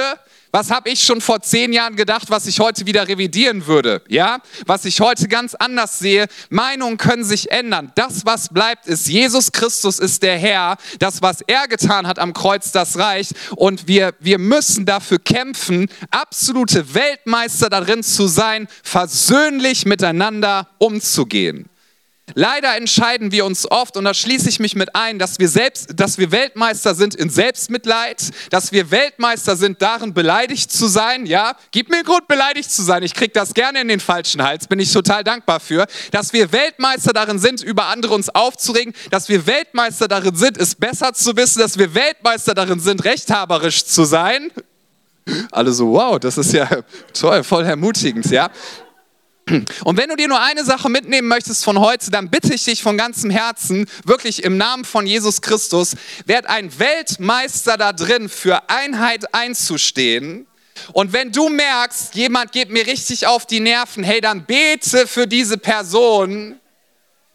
Was 0.56 0.72
habe 0.72 0.90
ich 0.90 1.04
schon 1.04 1.20
vor 1.20 1.42
zehn 1.42 1.74
Jahren 1.74 1.98
gedacht, 1.98 2.30
was 2.30 2.48
ich 2.48 2.62
heute 2.62 2.86
wieder 2.86 3.10
revidieren 3.10 3.68
würde? 3.68 4.02
Ja, 4.08 4.38
was 4.66 4.86
ich 4.86 5.02
heute 5.02 5.28
ganz 5.28 5.54
anders 5.54 6.00
sehe. 6.00 6.28
Meinungen 6.50 6.96
können 6.96 7.26
sich 7.26 7.52
ändern. 7.52 7.92
Das, 7.96 8.26
was 8.26 8.48
bleibt, 8.48 8.88
ist 8.88 9.10
Jesus 9.10 9.52
Christus 9.52 10.00
ist 10.00 10.24
der 10.24 10.38
Herr. 10.38 10.78
Das, 11.00 11.22
was 11.22 11.42
er 11.42 11.68
getan 11.68 12.08
hat 12.08 12.20
am 12.20 12.32
Kreuz, 12.32 12.72
das 12.72 12.98
reicht. 12.98 13.34
Und 13.58 13.90
wir, 13.90 14.14
wir 14.22 14.38
müssen 14.40 14.86
dafür 14.86 15.20
kämpfen, 15.20 15.90
absolute 16.10 16.94
Weltmeister 16.94 17.70
darin 17.70 18.02
zu 18.02 18.28
sein, 18.28 18.70
versöhnlich 18.82 19.86
miteinander 19.86 20.70
umzugehen. 20.78 21.70
Leider 22.34 22.76
entscheiden 22.76 23.32
wir 23.32 23.46
uns 23.46 23.70
oft, 23.70 23.98
und 23.98 24.06
da 24.06 24.14
schließe 24.14 24.50
ich 24.50 24.60
mich 24.60 24.76
mit 24.76 24.96
ein, 24.96 25.20
dass 25.20 25.38
wir, 25.38 25.48
selbst, 25.48 25.92
dass 25.96 26.18
wir 26.18 26.32
Weltmeister 26.32 26.96
sind 26.96 27.14
in 27.14 27.30
Selbstmitleid, 27.30 28.32
dass 28.50 28.72
wir 28.72 28.90
Weltmeister 28.90 29.56
sind 29.56 29.82
darin, 29.82 30.14
beleidigt 30.14 30.72
zu 30.72 30.88
sein. 30.88 31.28
Ja, 31.28 31.56
gib 31.72 31.90
mir 31.90 31.98
einen 31.98 32.06
Grund, 32.06 32.28
beleidigt 32.28 32.72
zu 32.72 32.82
sein. 32.82 33.04
Ich 33.04 33.14
kriege 33.14 33.32
das 33.32 33.54
gerne 33.54 33.82
in 33.82 33.88
den 33.88 34.00
falschen 34.00 34.42
Hals, 34.42 34.68
bin 34.68 34.80
ich 34.80 34.92
total 34.92 35.24
dankbar 35.24 35.60
für. 35.60 35.86
Dass 36.12 36.34
wir 36.34 36.52
Weltmeister 36.52 37.14
darin 37.14 37.38
sind, 37.38 37.62
über 37.62 37.86
andere 37.86 38.16
uns 38.16 38.30
aufzuregen, 38.30 38.94
dass 39.12 39.30
wir 39.30 39.46
Weltmeister 39.46 40.08
darin 40.08 40.36
sind, 40.36 40.58
es 40.58 40.74
besser 40.74 41.14
zu 41.14 41.38
wissen, 41.38 41.60
dass 41.60 41.78
wir 41.78 41.94
Weltmeister 41.94 42.56
darin 42.56 42.80
sind, 42.80 43.06
rechthaberisch 43.06 43.86
zu 43.86 44.04
sein. 44.04 44.52
Alle 45.52 45.72
so, 45.72 45.92
wow, 45.92 46.20
das 46.20 46.38
ist 46.38 46.54
ja 46.54 46.68
toll, 47.14 47.44
voll 47.44 47.66
ermutigend, 47.66 48.30
ja. 48.32 48.50
Und 49.84 49.98
wenn 49.98 50.10
du 50.10 50.16
dir 50.16 50.28
nur 50.28 50.42
eine 50.42 50.66
Sache 50.66 50.90
mitnehmen 50.90 51.28
möchtest 51.28 51.64
von 51.64 51.80
heute, 51.80 52.10
dann 52.10 52.30
bitte 52.32 52.54
ich 52.54 52.64
dich 52.64 52.82
von 52.82 52.98
ganzem 52.98 53.30
Herzen, 53.30 53.86
wirklich 54.04 54.44
im 54.44 54.58
Namen 54.58 54.86
von 54.86 55.06
Jesus 55.06 55.42
Christus, 55.42 55.96
werd 56.26 56.48
ein 56.48 56.80
Weltmeister 56.80 57.78
da 57.78 57.94
drin, 57.94 58.28
für 58.28 58.70
Einheit 58.70 59.34
einzustehen. 59.36 60.48
Und 60.94 61.14
wenn 61.14 61.32
du 61.32 61.50
merkst, 61.50 62.16
jemand 62.16 62.52
geht 62.52 62.70
mir 62.70 62.88
richtig 62.88 63.28
auf 63.28 63.46
die 63.46 63.60
Nerven, 63.60 64.04
hey, 64.04 64.20
dann 64.20 64.46
bete 64.46 65.08
für 65.08 65.28
diese 65.28 65.58
Person, 65.58 66.60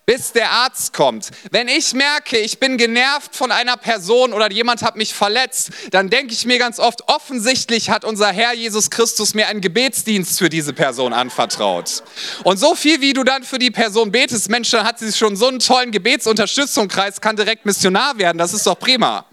bis 0.06 0.32
der 0.32 0.50
Arzt 0.50 0.92
kommt. 0.92 1.30
Wenn 1.50 1.68
ich 1.68 1.94
merke, 1.94 2.36
ich 2.38 2.58
bin 2.58 2.78
genervt 2.78 3.36
von 3.36 3.52
einer 3.52 3.76
Person 3.76 4.32
oder 4.32 4.50
jemand 4.50 4.82
hat 4.82 4.96
mich 4.96 5.14
verletzt, 5.14 5.70
dann 5.92 6.10
denke 6.10 6.32
ich 6.32 6.44
mir 6.46 6.58
ganz 6.58 6.78
oft, 6.78 7.08
offensichtlich 7.08 7.90
hat 7.90 8.04
unser 8.04 8.32
Herr 8.32 8.52
Jesus 8.54 8.90
Christus 8.90 9.34
mir 9.34 9.46
einen 9.46 9.60
Gebetsdienst 9.60 10.38
für 10.38 10.48
diese 10.48 10.72
Person 10.72 11.12
anvertraut. 11.12 12.02
Und 12.42 12.58
so 12.58 12.74
viel, 12.74 13.00
wie 13.00 13.12
du 13.12 13.22
dann 13.22 13.44
für 13.44 13.58
die 13.58 13.70
Person 13.70 14.10
betest, 14.10 14.48
Mensch, 14.50 14.70
dann 14.70 14.84
hat 14.84 14.98
sie 14.98 15.12
schon 15.12 15.36
so 15.36 15.46
einen 15.46 15.60
tollen 15.60 15.92
Gebetsunterstützungskreis, 15.92 17.20
kann 17.20 17.36
direkt 17.36 17.64
Missionar 17.64 18.18
werden. 18.18 18.38
Das 18.38 18.52
ist 18.52 18.66
doch 18.66 18.78
prima. 18.78 19.26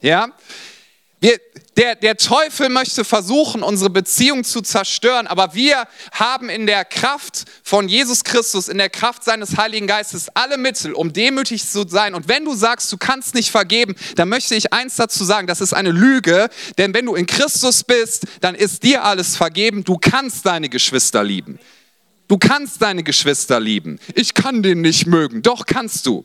Ja? 0.00 0.28
Wir, 1.20 1.38
der, 1.76 1.96
der 1.96 2.16
Teufel 2.16 2.70
möchte 2.70 3.04
versuchen, 3.04 3.62
unsere 3.62 3.90
Beziehung 3.90 4.42
zu 4.42 4.62
zerstören, 4.62 5.26
aber 5.26 5.54
wir 5.54 5.86
haben 6.12 6.48
in 6.48 6.66
der 6.66 6.86
Kraft 6.86 7.44
von 7.62 7.88
Jesus 7.88 8.24
Christus, 8.24 8.68
in 8.68 8.78
der 8.78 8.88
Kraft 8.88 9.24
seines 9.24 9.58
Heiligen 9.58 9.86
Geistes 9.86 10.30
alle 10.30 10.56
Mittel, 10.56 10.94
um 10.94 11.12
demütig 11.12 11.68
zu 11.68 11.86
sein. 11.86 12.14
Und 12.14 12.26
wenn 12.28 12.46
du 12.46 12.54
sagst, 12.54 12.90
du 12.90 12.96
kannst 12.96 13.34
nicht 13.34 13.50
vergeben, 13.50 13.96
dann 14.16 14.30
möchte 14.30 14.54
ich 14.54 14.72
eins 14.72 14.96
dazu 14.96 15.22
sagen, 15.24 15.46
das 15.46 15.60
ist 15.60 15.74
eine 15.74 15.90
Lüge, 15.90 16.48
denn 16.78 16.94
wenn 16.94 17.04
du 17.04 17.14
in 17.14 17.26
Christus 17.26 17.84
bist, 17.84 18.24
dann 18.40 18.54
ist 18.54 18.82
dir 18.82 19.04
alles 19.04 19.36
vergeben, 19.36 19.84
du 19.84 19.98
kannst 19.98 20.46
deine 20.46 20.70
Geschwister 20.70 21.22
lieben. 21.22 21.58
Du 22.28 22.38
kannst 22.38 22.80
deine 22.80 23.02
Geschwister 23.02 23.58
lieben. 23.58 23.98
Ich 24.14 24.34
kann 24.34 24.62
den 24.62 24.82
nicht 24.82 25.04
mögen. 25.04 25.42
Doch 25.42 25.66
kannst 25.66 26.06
du. 26.06 26.22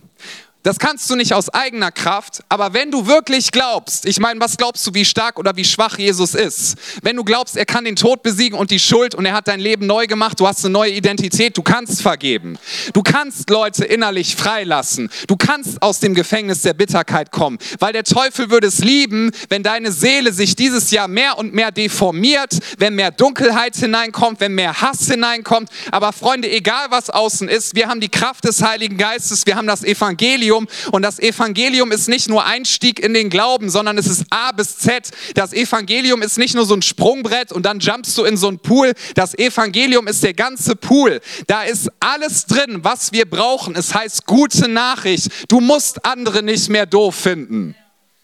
Das 0.65 0.79
kannst 0.79 1.07
du 1.11 1.15
nicht 1.15 1.31
aus 1.31 1.49
eigener 1.49 1.91
Kraft, 1.91 2.43
aber 2.49 2.73
wenn 2.73 2.89
du 2.89 3.05
wirklich 3.05 3.51
glaubst, 3.51 4.07
ich 4.07 4.19
meine, 4.19 4.39
was 4.39 4.57
glaubst 4.57 4.87
du, 4.87 4.95
wie 4.95 5.05
stark 5.05 5.37
oder 5.37 5.55
wie 5.55 5.63
schwach 5.63 5.99
Jesus 5.99 6.33
ist? 6.33 6.75
Wenn 7.03 7.15
du 7.15 7.23
glaubst, 7.23 7.55
er 7.55 7.67
kann 7.67 7.85
den 7.85 7.95
Tod 7.95 8.23
besiegen 8.23 8.57
und 8.57 8.71
die 8.71 8.79
Schuld 8.79 9.13
und 9.13 9.27
er 9.27 9.33
hat 9.33 9.47
dein 9.47 9.59
Leben 9.59 9.85
neu 9.85 10.07
gemacht, 10.07 10.39
du 10.39 10.47
hast 10.47 10.65
eine 10.65 10.71
neue 10.71 10.89
Identität, 10.89 11.55
du 11.55 11.61
kannst 11.61 12.01
vergeben. 12.01 12.57
Du 12.93 13.03
kannst 13.03 13.51
Leute 13.51 13.85
innerlich 13.85 14.35
freilassen. 14.35 15.11
Du 15.27 15.37
kannst 15.37 15.83
aus 15.83 15.99
dem 15.99 16.15
Gefängnis 16.15 16.63
der 16.63 16.73
Bitterkeit 16.73 17.31
kommen, 17.31 17.59
weil 17.77 17.93
der 17.93 18.03
Teufel 18.03 18.49
würde 18.49 18.65
es 18.65 18.79
lieben, 18.79 19.29
wenn 19.49 19.61
deine 19.61 19.91
Seele 19.91 20.33
sich 20.33 20.55
dieses 20.55 20.89
Jahr 20.89 21.07
mehr 21.07 21.37
und 21.37 21.53
mehr 21.53 21.71
deformiert, 21.71 22.57
wenn 22.79 22.95
mehr 22.95 23.11
Dunkelheit 23.11 23.75
hineinkommt, 23.75 24.39
wenn 24.39 24.55
mehr 24.55 24.81
Hass 24.81 25.05
hineinkommt. 25.05 25.69
Aber 25.91 26.11
Freunde, 26.11 26.49
egal 26.49 26.87
was 26.89 27.11
außen 27.11 27.49
ist, 27.49 27.75
wir 27.75 27.87
haben 27.87 27.99
die 27.99 28.09
Kraft 28.09 28.45
des 28.45 28.63
Heiligen 28.63 28.97
Geistes, 28.97 29.45
wir 29.45 29.57
haben 29.57 29.67
das 29.67 29.83
Evangelium 29.83 30.54
Evangelium. 30.55 30.67
Und 30.91 31.01
das 31.01 31.19
Evangelium 31.19 31.91
ist 31.91 32.07
nicht 32.07 32.29
nur 32.29 32.45
Einstieg 32.45 32.99
in 32.99 33.13
den 33.13 33.29
Glauben, 33.29 33.69
sondern 33.69 33.97
es 33.97 34.07
ist 34.07 34.25
A 34.29 34.51
bis 34.51 34.77
Z. 34.77 35.09
Das 35.33 35.53
Evangelium 35.53 36.21
ist 36.21 36.37
nicht 36.37 36.55
nur 36.55 36.65
so 36.65 36.75
ein 36.75 36.81
Sprungbrett 36.81 37.51
und 37.51 37.65
dann 37.65 37.79
jumpst 37.79 38.17
du 38.17 38.23
in 38.23 38.37
so 38.37 38.47
einen 38.47 38.59
Pool. 38.59 38.93
Das 39.15 39.37
Evangelium 39.37 40.07
ist 40.07 40.23
der 40.23 40.33
ganze 40.33 40.75
Pool. 40.75 41.21
Da 41.47 41.63
ist 41.63 41.89
alles 41.99 42.45
drin, 42.45 42.79
was 42.83 43.11
wir 43.11 43.29
brauchen. 43.29 43.75
Es 43.75 43.93
heißt 43.93 44.25
gute 44.25 44.67
Nachricht. 44.67 45.29
Du 45.47 45.59
musst 45.59 46.05
andere 46.05 46.43
nicht 46.43 46.69
mehr 46.69 46.85
doof 46.85 47.15
finden. 47.15 47.75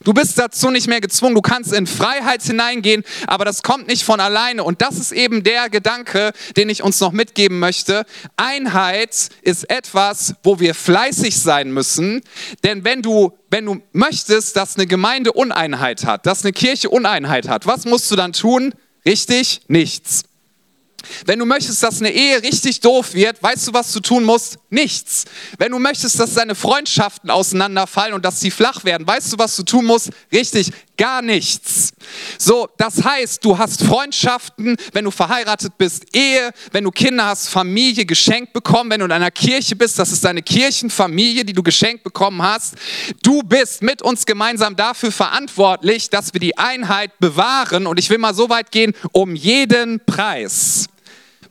Du 0.03 0.13
bist 0.13 0.37
dazu 0.39 0.71
nicht 0.71 0.87
mehr 0.87 0.99
gezwungen, 0.99 1.35
du 1.35 1.41
kannst 1.41 1.73
in 1.73 1.85
Freiheit 1.85 2.41
hineingehen, 2.41 3.03
aber 3.27 3.45
das 3.45 3.61
kommt 3.61 3.87
nicht 3.87 4.03
von 4.03 4.19
alleine. 4.19 4.63
Und 4.63 4.81
das 4.81 4.97
ist 4.97 5.11
eben 5.11 5.43
der 5.43 5.69
Gedanke, 5.69 6.31
den 6.57 6.69
ich 6.69 6.81
uns 6.81 6.99
noch 6.99 7.11
mitgeben 7.11 7.59
möchte. 7.59 8.05
Einheit 8.35 9.29
ist 9.43 9.69
etwas, 9.69 10.33
wo 10.43 10.59
wir 10.59 10.73
fleißig 10.73 11.37
sein 11.37 11.71
müssen, 11.71 12.21
denn 12.63 12.83
wenn 12.83 13.03
du, 13.03 13.33
wenn 13.51 13.65
du 13.65 13.81
möchtest, 13.91 14.55
dass 14.55 14.75
eine 14.75 14.87
Gemeinde 14.87 15.33
Uneinheit 15.33 16.05
hat, 16.05 16.25
dass 16.25 16.43
eine 16.43 16.53
Kirche 16.53 16.89
Uneinheit 16.89 17.47
hat, 17.47 17.67
was 17.67 17.85
musst 17.85 18.09
du 18.09 18.15
dann 18.15 18.33
tun? 18.33 18.73
Richtig, 19.05 19.61
nichts. 19.67 20.23
Wenn 21.25 21.39
du 21.39 21.45
möchtest, 21.45 21.83
dass 21.83 21.99
eine 21.99 22.11
Ehe 22.11 22.41
richtig 22.41 22.79
doof 22.79 23.13
wird, 23.13 23.41
weißt 23.41 23.67
du, 23.67 23.73
was 23.73 23.91
du 23.91 23.99
tun 23.99 24.23
musst? 24.23 24.57
Nichts. 24.73 25.25
Wenn 25.57 25.73
du 25.73 25.79
möchtest, 25.79 26.17
dass 26.17 26.33
deine 26.33 26.55
Freundschaften 26.55 27.29
auseinanderfallen 27.29 28.13
und 28.13 28.23
dass 28.23 28.39
sie 28.39 28.51
flach 28.51 28.85
werden, 28.85 29.05
weißt 29.05 29.33
du, 29.33 29.37
was 29.37 29.57
du 29.57 29.63
tun 29.63 29.85
musst? 29.85 30.11
Richtig, 30.31 30.71
gar 30.95 31.21
nichts. 31.21 31.91
So, 32.37 32.69
das 32.77 33.03
heißt, 33.03 33.43
du 33.43 33.57
hast 33.57 33.83
Freundschaften, 33.83 34.77
wenn 34.93 35.03
du 35.03 35.11
verheiratet 35.11 35.77
bist, 35.77 36.15
Ehe, 36.15 36.51
wenn 36.71 36.85
du 36.85 36.91
Kinder 36.91 37.25
hast, 37.25 37.49
Familie 37.49 38.05
geschenkt 38.05 38.53
bekommen, 38.53 38.91
wenn 38.91 39.01
du 39.01 39.07
in 39.07 39.11
einer 39.11 39.29
Kirche 39.29 39.75
bist, 39.75 39.99
das 39.99 40.13
ist 40.13 40.23
deine 40.23 40.41
Kirchenfamilie, 40.41 41.43
die 41.43 41.51
du 41.51 41.63
geschenkt 41.63 42.05
bekommen 42.05 42.41
hast. 42.41 42.75
Du 43.23 43.43
bist 43.43 43.81
mit 43.81 44.01
uns 44.01 44.25
gemeinsam 44.25 44.77
dafür 44.77 45.11
verantwortlich, 45.11 46.09
dass 46.09 46.33
wir 46.33 46.39
die 46.39 46.57
Einheit 46.57 47.19
bewahren 47.19 47.87
und 47.87 47.99
ich 47.99 48.09
will 48.09 48.19
mal 48.19 48.33
so 48.33 48.47
weit 48.47 48.71
gehen, 48.71 48.93
um 49.11 49.35
jeden 49.35 49.99
Preis. 50.05 50.87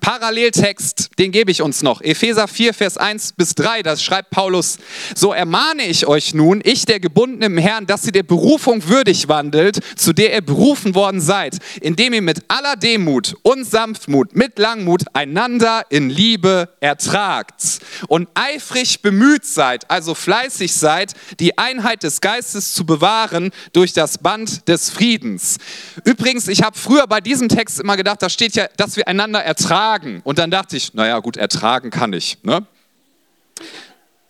Paralleltext, 0.00 1.09
den 1.20 1.32
gebe 1.32 1.50
ich 1.50 1.60
uns 1.60 1.82
noch. 1.82 2.00
Epheser 2.00 2.48
4, 2.48 2.72
Vers 2.72 2.96
1 2.96 3.34
bis 3.34 3.54
3, 3.54 3.82
das 3.82 4.02
schreibt 4.02 4.30
Paulus. 4.30 4.78
So 5.14 5.34
ermahne 5.34 5.82
ich 5.82 6.06
euch 6.06 6.32
nun, 6.32 6.62
ich 6.64 6.86
der 6.86 6.98
Gebundene 6.98 7.44
im 7.44 7.58
Herrn, 7.58 7.84
dass 7.84 8.06
ihr 8.06 8.12
der 8.12 8.22
Berufung 8.22 8.88
würdig 8.88 9.28
wandelt, 9.28 9.80
zu 9.96 10.14
der 10.14 10.32
ihr 10.32 10.40
berufen 10.40 10.94
worden 10.94 11.20
seid, 11.20 11.58
indem 11.82 12.14
ihr 12.14 12.22
mit 12.22 12.42
aller 12.48 12.74
Demut 12.74 13.36
und 13.42 13.66
Sanftmut, 13.66 14.34
mit 14.34 14.58
Langmut 14.58 15.02
einander 15.12 15.84
in 15.90 16.08
Liebe 16.08 16.70
ertragt 16.80 17.80
und 18.08 18.30
eifrig 18.32 19.02
bemüht 19.02 19.44
seid, 19.44 19.90
also 19.90 20.14
fleißig 20.14 20.72
seid, 20.72 21.12
die 21.38 21.58
Einheit 21.58 22.02
des 22.02 22.22
Geistes 22.22 22.72
zu 22.72 22.86
bewahren 22.86 23.50
durch 23.74 23.92
das 23.92 24.16
Band 24.16 24.68
des 24.68 24.88
Friedens. 24.88 25.58
Übrigens, 26.04 26.48
ich 26.48 26.62
habe 26.62 26.78
früher 26.78 27.06
bei 27.06 27.20
diesem 27.20 27.50
Text 27.50 27.78
immer 27.78 27.98
gedacht, 27.98 28.22
da 28.22 28.30
steht 28.30 28.54
ja, 28.54 28.68
dass 28.78 28.96
wir 28.96 29.06
einander 29.06 29.44
ertragen. 29.44 30.22
Und 30.24 30.38
dann 30.38 30.50
dachte 30.50 30.78
ich, 30.78 30.94
naja 30.94 31.09
gut, 31.18 31.36
ertragen 31.36 31.90
kann 31.90 32.12
ich. 32.12 32.38
Ne? 32.42 32.64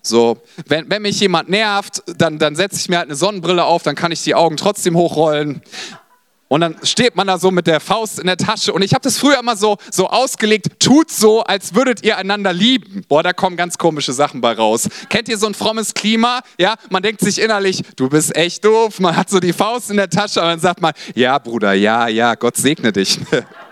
So, 0.02 0.38
wenn, 0.66 0.88
wenn 0.88 1.02
mich 1.02 1.20
jemand 1.20 1.50
nervt, 1.50 2.02
dann, 2.16 2.38
dann 2.38 2.56
setze 2.56 2.76
ich 2.76 2.88
mir 2.88 2.98
halt 2.98 3.08
eine 3.08 3.16
Sonnenbrille 3.16 3.64
auf, 3.64 3.82
dann 3.82 3.94
kann 3.94 4.12
ich 4.12 4.22
die 4.24 4.34
Augen 4.34 4.56
trotzdem 4.56 4.96
hochrollen. 4.96 5.62
Und 6.52 6.62
dann 6.62 6.74
steht 6.82 7.14
man 7.14 7.28
da 7.28 7.38
so 7.38 7.52
mit 7.52 7.68
der 7.68 7.78
Faust 7.78 8.18
in 8.18 8.26
der 8.26 8.36
Tasche. 8.36 8.72
Und 8.72 8.82
ich 8.82 8.92
habe 8.92 9.02
das 9.02 9.18
früher 9.18 9.38
immer 9.38 9.56
so, 9.56 9.76
so 9.92 10.08
ausgelegt, 10.08 10.80
tut 10.80 11.08
so, 11.08 11.44
als 11.44 11.76
würdet 11.76 12.02
ihr 12.02 12.16
einander 12.16 12.52
lieben. 12.52 13.04
Boah, 13.08 13.22
da 13.22 13.32
kommen 13.32 13.56
ganz 13.56 13.78
komische 13.78 14.12
Sachen 14.12 14.40
bei 14.40 14.54
raus. 14.54 14.88
Kennt 15.10 15.28
ihr 15.28 15.38
so 15.38 15.46
ein 15.46 15.54
frommes 15.54 15.94
Klima? 15.94 16.40
Ja, 16.58 16.74
man 16.88 17.04
denkt 17.04 17.20
sich 17.20 17.40
innerlich, 17.40 17.84
du 17.94 18.08
bist 18.08 18.34
echt 18.34 18.64
doof. 18.64 18.98
Man 18.98 19.14
hat 19.14 19.30
so 19.30 19.38
die 19.38 19.52
Faust 19.52 19.92
in 19.92 19.96
der 19.96 20.10
Tasche 20.10 20.40
und 20.40 20.46
dann 20.46 20.58
sagt 20.58 20.80
man, 20.80 20.92
ja 21.14 21.38
Bruder, 21.38 21.74
ja, 21.74 22.08
ja, 22.08 22.34
Gott 22.34 22.56
segne 22.56 22.92
dich. 22.92 23.20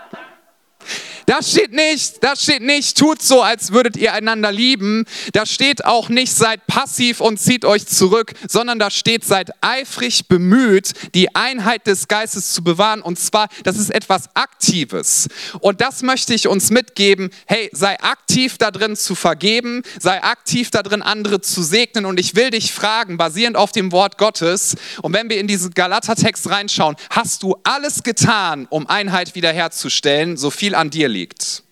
Da 1.25 1.41
steht 1.41 1.73
nicht, 1.73 2.23
da 2.23 2.35
steht 2.35 2.61
nicht, 2.61 2.97
tut 2.97 3.21
so, 3.21 3.41
als 3.41 3.71
würdet 3.71 3.97
ihr 3.97 4.13
einander 4.13 4.51
lieben. 4.51 5.05
Da 5.33 5.45
steht 5.45 5.85
auch 5.85 6.09
nicht, 6.09 6.33
seid 6.33 6.65
passiv 6.67 7.21
und 7.21 7.39
zieht 7.39 7.65
euch 7.65 7.85
zurück, 7.87 8.33
sondern 8.47 8.79
da 8.79 8.89
steht, 8.89 9.25
seid 9.25 9.51
eifrig 9.61 10.27
bemüht, 10.27 10.93
die 11.13 11.35
Einheit 11.35 11.87
des 11.87 12.07
Geistes 12.07 12.53
zu 12.53 12.63
bewahren. 12.63 13.01
Und 13.01 13.19
zwar, 13.19 13.49
das 13.63 13.77
ist 13.77 13.89
etwas 13.89 14.35
Aktives. 14.35 15.27
Und 15.59 15.81
das 15.81 16.01
möchte 16.01 16.33
ich 16.33 16.47
uns 16.47 16.71
mitgeben. 16.71 17.29
Hey, 17.45 17.69
sei 17.73 17.99
aktiv 17.99 18.57
da 18.57 18.71
drin 18.71 18.95
zu 18.95 19.15
vergeben, 19.15 19.83
sei 19.99 20.23
aktiv 20.23 20.71
da 20.71 20.83
drin, 20.83 21.01
andere 21.01 21.41
zu 21.41 21.63
segnen. 21.63 22.05
Und 22.05 22.19
ich 22.19 22.35
will 22.35 22.49
dich 22.49 22.71
fragen, 22.71 23.17
basierend 23.17 23.57
auf 23.57 23.71
dem 23.71 23.91
Wort 23.91 24.17
Gottes, 24.17 24.75
und 25.01 25.13
wenn 25.13 25.29
wir 25.29 25.39
in 25.39 25.47
diesen 25.47 25.71
Galater-Text 25.71 26.49
reinschauen, 26.49 26.95
hast 27.09 27.43
du 27.43 27.55
alles 27.63 28.03
getan, 28.03 28.67
um 28.69 28.87
Einheit 28.87 29.35
wiederherzustellen, 29.35 30.37
so 30.37 30.49
viel 30.49 30.75
an 30.75 30.89
dir 30.89 31.07
liegt? 31.07 31.18
Liegt. 31.19 31.63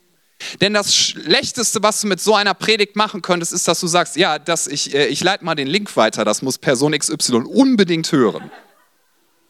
Denn 0.62 0.74
das 0.74 0.96
Schlechteste, 0.96 1.82
was 1.82 2.02
du 2.02 2.08
mit 2.08 2.22
so 2.22 2.36
einer 2.36 2.54
Predigt 2.54 2.96
machen 2.96 3.22
könntest, 3.22 3.54
ist, 3.54 3.68
dass 3.68 3.80
du 3.80 3.88
sagst, 3.88 4.16
ja, 4.18 4.38
das, 4.38 4.68
ich, 4.68 4.94
äh, 4.94 5.08
ich 5.08 5.24
leite 5.24 5.44
mal 5.44 5.56
den 5.56 5.68
Link 5.68 5.96
weiter, 5.96 6.26
das 6.26 6.42
muss 6.42 6.58
Person 6.58 6.98
XY 6.98 7.38
unbedingt 7.48 8.12
hören. 8.12 8.52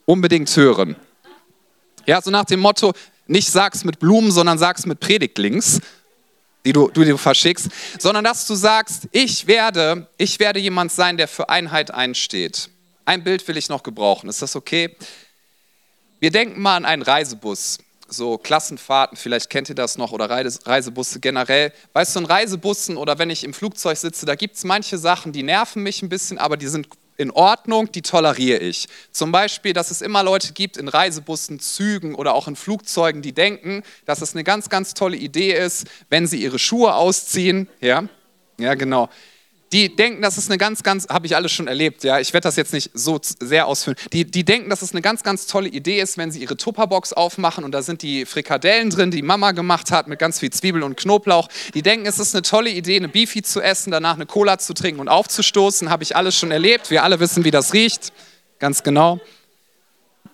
Unbedingt 0.06 0.54
hören. 0.56 0.96
Ja, 2.06 2.22
so 2.22 2.30
nach 2.30 2.46
dem 2.46 2.60
Motto, 2.60 2.94
nicht 3.26 3.50
sag's 3.50 3.84
mit 3.84 3.98
Blumen, 3.98 4.30
sondern 4.30 4.56
sag's 4.56 4.86
mit 4.86 4.98
Predigtlinks, 5.00 5.80
die 6.64 6.72
du, 6.72 6.88
die 6.88 7.04
du 7.04 7.18
verschickst, 7.18 7.68
sondern 7.98 8.24
dass 8.24 8.46
du 8.46 8.54
sagst, 8.54 9.08
ich 9.12 9.46
werde, 9.46 10.08
ich 10.16 10.40
werde 10.40 10.58
jemand 10.58 10.90
sein, 10.90 11.18
der 11.18 11.28
für 11.28 11.50
Einheit 11.50 11.90
einsteht. 11.90 12.70
Ein 13.04 13.24
Bild 13.24 13.46
will 13.46 13.58
ich 13.58 13.68
noch 13.68 13.82
gebrauchen, 13.82 14.30
ist 14.30 14.40
das 14.40 14.56
okay? 14.56 14.96
Wir 16.18 16.30
denken 16.30 16.62
mal 16.62 16.76
an 16.76 16.86
einen 16.86 17.02
Reisebus 17.02 17.78
so 18.08 18.38
Klassenfahrten, 18.38 19.16
vielleicht 19.16 19.50
kennt 19.50 19.68
ihr 19.68 19.74
das 19.74 19.98
noch, 19.98 20.12
oder 20.12 20.28
Reisebusse 20.30 21.20
generell. 21.20 21.72
Weißt 21.92 22.16
du, 22.16 22.20
in 22.20 22.26
Reisebussen 22.26 22.96
oder 22.96 23.18
wenn 23.18 23.30
ich 23.30 23.44
im 23.44 23.54
Flugzeug 23.54 23.96
sitze, 23.96 24.26
da 24.26 24.34
gibt 24.34 24.56
es 24.56 24.64
manche 24.64 24.98
Sachen, 24.98 25.32
die 25.32 25.42
nerven 25.42 25.82
mich 25.82 26.02
ein 26.02 26.08
bisschen, 26.08 26.38
aber 26.38 26.56
die 26.56 26.66
sind 26.66 26.88
in 27.16 27.30
Ordnung, 27.32 27.90
die 27.90 28.02
toleriere 28.02 28.60
ich. 28.60 28.86
Zum 29.10 29.32
Beispiel, 29.32 29.72
dass 29.72 29.90
es 29.90 30.00
immer 30.00 30.22
Leute 30.22 30.52
gibt 30.52 30.76
in 30.76 30.88
Reisebussen, 30.88 31.60
Zügen 31.60 32.14
oder 32.14 32.34
auch 32.34 32.48
in 32.48 32.56
Flugzeugen, 32.56 33.22
die 33.22 33.32
denken, 33.32 33.82
dass 34.06 34.22
es 34.22 34.34
eine 34.34 34.44
ganz, 34.44 34.68
ganz 34.68 34.94
tolle 34.94 35.16
Idee 35.16 35.52
ist, 35.52 35.86
wenn 36.08 36.26
sie 36.26 36.40
ihre 36.40 36.58
Schuhe 36.58 36.94
ausziehen. 36.94 37.68
Ja, 37.80 38.04
ja 38.58 38.74
genau 38.74 39.10
die 39.72 39.94
denken, 39.94 40.22
das 40.22 40.38
ist 40.38 40.50
eine 40.50 40.58
ganz, 40.58 40.82
ganz, 40.82 41.08
habe 41.08 41.26
ich 41.26 41.36
alles 41.36 41.52
schon 41.52 41.68
erlebt, 41.68 42.04
ja, 42.04 42.18
ich 42.18 42.32
werde 42.32 42.44
das 42.48 42.56
jetzt 42.56 42.72
nicht 42.72 42.90
so 42.94 43.20
sehr 43.22 43.66
ausführen, 43.66 43.96
die, 44.12 44.24
die 44.24 44.44
denken, 44.44 44.70
dass 44.70 44.82
es 44.82 44.92
eine 44.92 45.02
ganz, 45.02 45.22
ganz 45.22 45.46
tolle 45.46 45.68
Idee 45.68 46.00
ist, 46.00 46.18
wenn 46.18 46.30
sie 46.30 46.40
ihre 46.40 46.56
Tupperbox 46.56 47.12
aufmachen 47.12 47.64
und 47.64 47.72
da 47.72 47.82
sind 47.82 48.02
die 48.02 48.24
Frikadellen 48.24 48.90
drin, 48.90 49.10
die 49.10 49.22
Mama 49.22 49.52
gemacht 49.52 49.90
hat 49.90 50.08
mit 50.08 50.18
ganz 50.18 50.38
viel 50.38 50.50
Zwiebel 50.50 50.82
und 50.82 50.96
Knoblauch. 50.96 51.48
Die 51.74 51.82
denken, 51.82 52.06
es 52.06 52.18
ist 52.18 52.34
eine 52.34 52.42
tolle 52.42 52.70
Idee, 52.70 52.96
eine 52.96 53.08
Beefy 53.08 53.42
zu 53.42 53.60
essen, 53.60 53.90
danach 53.90 54.14
eine 54.14 54.26
Cola 54.26 54.58
zu 54.58 54.74
trinken 54.74 55.00
und 55.00 55.08
aufzustoßen, 55.08 55.90
habe 55.90 56.02
ich 56.02 56.16
alles 56.16 56.36
schon 56.36 56.50
erlebt. 56.50 56.90
Wir 56.90 57.04
alle 57.04 57.20
wissen, 57.20 57.44
wie 57.44 57.50
das 57.50 57.72
riecht, 57.72 58.12
ganz 58.58 58.82
genau. 58.82 59.20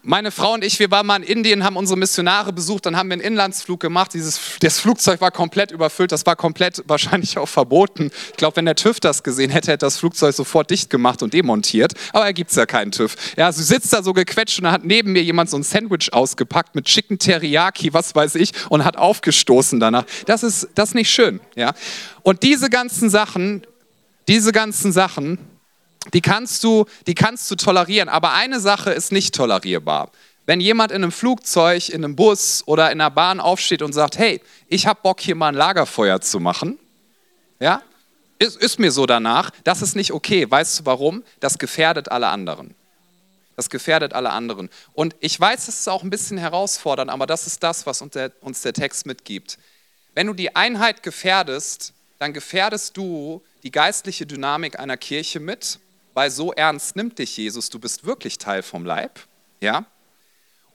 Meine 0.07 0.31
Frau 0.31 0.53
und 0.53 0.63
ich, 0.63 0.79
wir 0.81 0.91
waren 0.91 1.07
mal 1.07 1.17
in 1.17 1.23
Indien, 1.23 1.65
haben 1.65 1.77
unsere 1.77 1.99
Missionare 1.99 2.53
besucht, 2.53 2.85
dann 2.85 2.95
haben 2.95 3.09
wir 3.09 3.15
einen 3.15 3.23
Inlandsflug 3.23 3.81
gemacht. 3.81 4.13
Dieses, 4.13 4.39
das 4.61 4.79
Flugzeug 4.79 5.23
war 5.23 5.31
komplett 5.31 5.71
überfüllt, 5.71 6.13
das 6.13 6.27
war 6.27 6.37
komplett 6.37 6.85
wahrscheinlich 6.89 7.39
auch 7.39 7.49
verboten. 7.49 8.11
Ich 8.33 8.37
glaube, 8.37 8.57
wenn 8.57 8.67
der 8.67 8.75
TÜV 8.75 9.01
das 9.01 9.23
gesehen 9.23 9.49
hätte, 9.51 9.73
hätte 9.73 9.87
das 9.87 9.97
Flugzeug 9.97 10.35
sofort 10.35 10.71
dicht 10.71 10.91
gemacht 10.91 11.23
und 11.23 11.33
demontiert. 11.33 11.95
Aber 12.13 12.27
er 12.27 12.35
gibt 12.35 12.51
es 12.51 12.57
ja 12.57 12.67
keinen 12.67 12.93
TÜV. 12.93 13.17
Ja, 13.39 13.51
sie 13.51 13.63
sitzt 13.63 13.95
da 13.95 14.03
so 14.03 14.13
gequetscht 14.13 14.59
und 14.59 14.65
dann 14.65 14.75
hat 14.75 14.85
neben 14.85 15.13
mir 15.13 15.23
jemand 15.23 15.49
so 15.49 15.57
ein 15.57 15.63
Sandwich 15.63 16.13
ausgepackt 16.13 16.75
mit 16.75 16.85
Chicken 16.85 17.19
Teriyaki, 17.19 17.95
was 17.95 18.15
weiß 18.15 18.35
ich, 18.35 18.53
und 18.69 18.85
hat 18.85 18.99
aufgestoßen 18.99 19.81
danach. 19.81 20.05
Das 20.27 20.43
ist, 20.43 20.69
das 20.75 20.91
ist 20.91 20.95
nicht 20.97 21.11
schön. 21.11 21.41
Ja? 21.57 21.73
Und 22.23 22.43
diese 22.43 22.69
ganzen 22.69 23.09
Sachen, 23.09 23.67
diese 24.29 24.53
ganzen 24.53 24.93
Sachen, 24.93 25.39
die 26.13 26.21
kannst 26.21 26.63
du, 26.65 26.85
die 27.07 27.15
kannst 27.15 27.51
du 27.51 27.55
tolerieren. 27.55 28.09
Aber 28.09 28.33
eine 28.33 28.61
Sache 28.61 28.91
ist 28.91 29.13
nicht 29.13 29.35
tolerierbar. 29.35 30.11
Wenn 30.47 30.61
jemand 30.61 30.93
in 30.93 31.03
einem 31.03 31.13
Flugzeug, 31.13 31.89
in 31.89 32.05
einem 32.05 32.17
Bus 32.17 32.63
oder 32.67 32.93
in 32.93 33.01
einer 33.01 33.11
Bahn 33.11 33.41
aufsteht 33.41 33.81
und 33.81 33.95
sagt, 33.95 34.19
hey, 34.19 34.43
ich 34.69 34.87
habe 34.87 35.01
Bock 35.03 35.21
hier 35.21 35.35
mal 35.35 35.49
ein 35.49 35.55
Lagerfeuer 35.55 36.21
zu 36.21 36.39
machen, 36.39 36.79
ja, 37.61 37.83
ist, 38.39 38.57
ist 38.59 38.79
mir 38.79 38.93
so 38.93 39.07
danach, 39.07 39.51
das 39.63 39.81
ist 39.81 39.97
nicht 39.97 40.13
okay. 40.13 40.51
Weißt 40.51 40.81
du 40.81 40.87
warum? 40.87 41.23
Das 41.41 41.59
gefährdet 41.59 42.11
alle 42.11 42.29
anderen. 42.29 42.75
Das 43.57 43.71
gefährdet 43.71 44.13
alle 44.13 44.31
anderen. 44.31 44.69
Und 44.93 45.15
ich 45.21 45.39
weiß, 45.39 45.69
es 45.69 45.81
ist 45.81 45.89
auch 45.89 46.03
ein 46.03 46.11
bisschen 46.11 46.37
herausfordernd, 46.37 47.11
aber 47.11 47.27
das 47.27 47.47
ist 47.47 47.63
das, 47.63 47.87
was 47.87 48.03
uns 48.03 48.13
der, 48.13 48.33
uns 48.41 48.63
der 48.63 48.73
Text 48.73 49.07
mitgibt. 49.07 49.59
Wenn 50.15 50.27
du 50.27 50.35
die 50.35 50.55
Einheit 50.55 51.03
gefährdest, 51.03 51.95
dann 52.19 52.33
gefährdest 52.33 52.97
du 52.97 53.43
die 53.63 53.71
geistliche 53.71 54.27
Dynamik 54.27 54.79
einer 54.79 54.97
Kirche 54.97 55.41
mit 55.41 55.79
weil 56.15 56.31
so 56.31 56.53
ernst 56.53 56.97
nimmt 56.97 57.19
dich 57.19 57.37
Jesus, 57.37 57.69
du 57.71 57.79
bist 57.79 58.05
wirklich 58.05 58.39
Teil 58.39 58.63
vom 58.63 58.87
Leib. 58.87 59.21
Ja? 59.61 59.85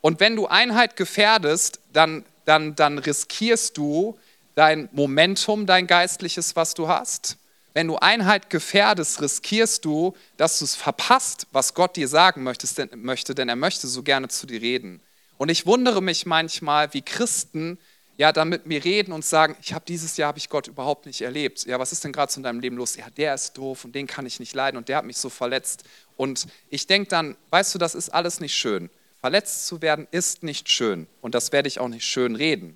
Und 0.01 0.19
wenn 0.19 0.35
du 0.35 0.47
Einheit 0.47 0.95
gefährdest, 0.95 1.79
dann, 1.91 2.25
dann, 2.45 2.75
dann 2.75 2.99
riskierst 2.99 3.77
du 3.77 4.17
dein 4.55 4.89
Momentum, 4.91 5.65
dein 5.65 5.87
geistliches, 5.87 6.55
was 6.55 6.73
du 6.73 6.87
hast. 6.87 7.37
Wenn 7.73 7.87
du 7.87 7.97
Einheit 7.97 8.49
gefährdest, 8.49 9.21
riskierst 9.21 9.85
du, 9.85 10.15
dass 10.37 10.59
du 10.59 10.65
es 10.65 10.75
verpasst, 10.75 11.47
was 11.51 11.73
Gott 11.73 11.95
dir 11.95 12.07
sagen 12.07 12.43
möchte, 12.43 13.35
denn 13.35 13.49
er 13.49 13.55
möchte 13.55 13.87
so 13.87 14.03
gerne 14.03 14.27
zu 14.27 14.47
dir 14.47 14.61
reden. 14.61 15.01
Und 15.37 15.49
ich 15.49 15.65
wundere 15.65 16.01
mich 16.01 16.25
manchmal, 16.25 16.93
wie 16.93 17.01
Christen 17.01 17.77
ja, 18.19 18.33
dann 18.33 18.49
mit 18.49 18.65
mir 18.65 18.83
reden 18.83 19.13
und 19.13 19.23
sagen, 19.23 19.55
ich 19.61 19.73
habe 19.73 19.85
dieses 19.87 20.17
Jahr 20.17 20.27
habe 20.27 20.39
ich 20.39 20.49
Gott 20.49 20.67
überhaupt 20.67 21.05
nicht 21.05 21.21
erlebt. 21.21 21.65
Ja, 21.65 21.79
was 21.79 21.93
ist 21.93 22.03
denn 22.03 22.11
gerade 22.11 22.29
so 22.29 22.39
in 22.39 22.43
deinem 22.43 22.59
Leben 22.59 22.75
los? 22.75 22.97
Ja, 22.97 23.09
der 23.09 23.33
ist 23.33 23.57
doof 23.57 23.85
und 23.85 23.95
den 23.95 24.07
kann 24.07 24.25
ich 24.25 24.41
nicht 24.41 24.53
leiden 24.53 24.75
und 24.75 24.89
der 24.89 24.97
hat 24.97 25.05
mich 25.05 25.15
so 25.15 25.29
verletzt. 25.29 25.85
Und 26.17 26.47
ich 26.69 26.85
denke 26.85 27.07
dann, 27.07 27.37
weißt 27.49 27.73
du, 27.73 27.79
das 27.79 27.95
ist 27.95 28.09
alles 28.09 28.41
nicht 28.41 28.53
schön. 28.53 28.89
Verletzt 29.21 29.67
zu 29.67 29.81
werden 29.81 30.05
ist 30.11 30.43
nicht 30.43 30.67
schön 30.67 31.07
und 31.21 31.33
das 31.33 31.53
werde 31.53 31.69
ich 31.69 31.79
auch 31.79 31.87
nicht 31.87 32.03
schön 32.03 32.35
reden. 32.35 32.75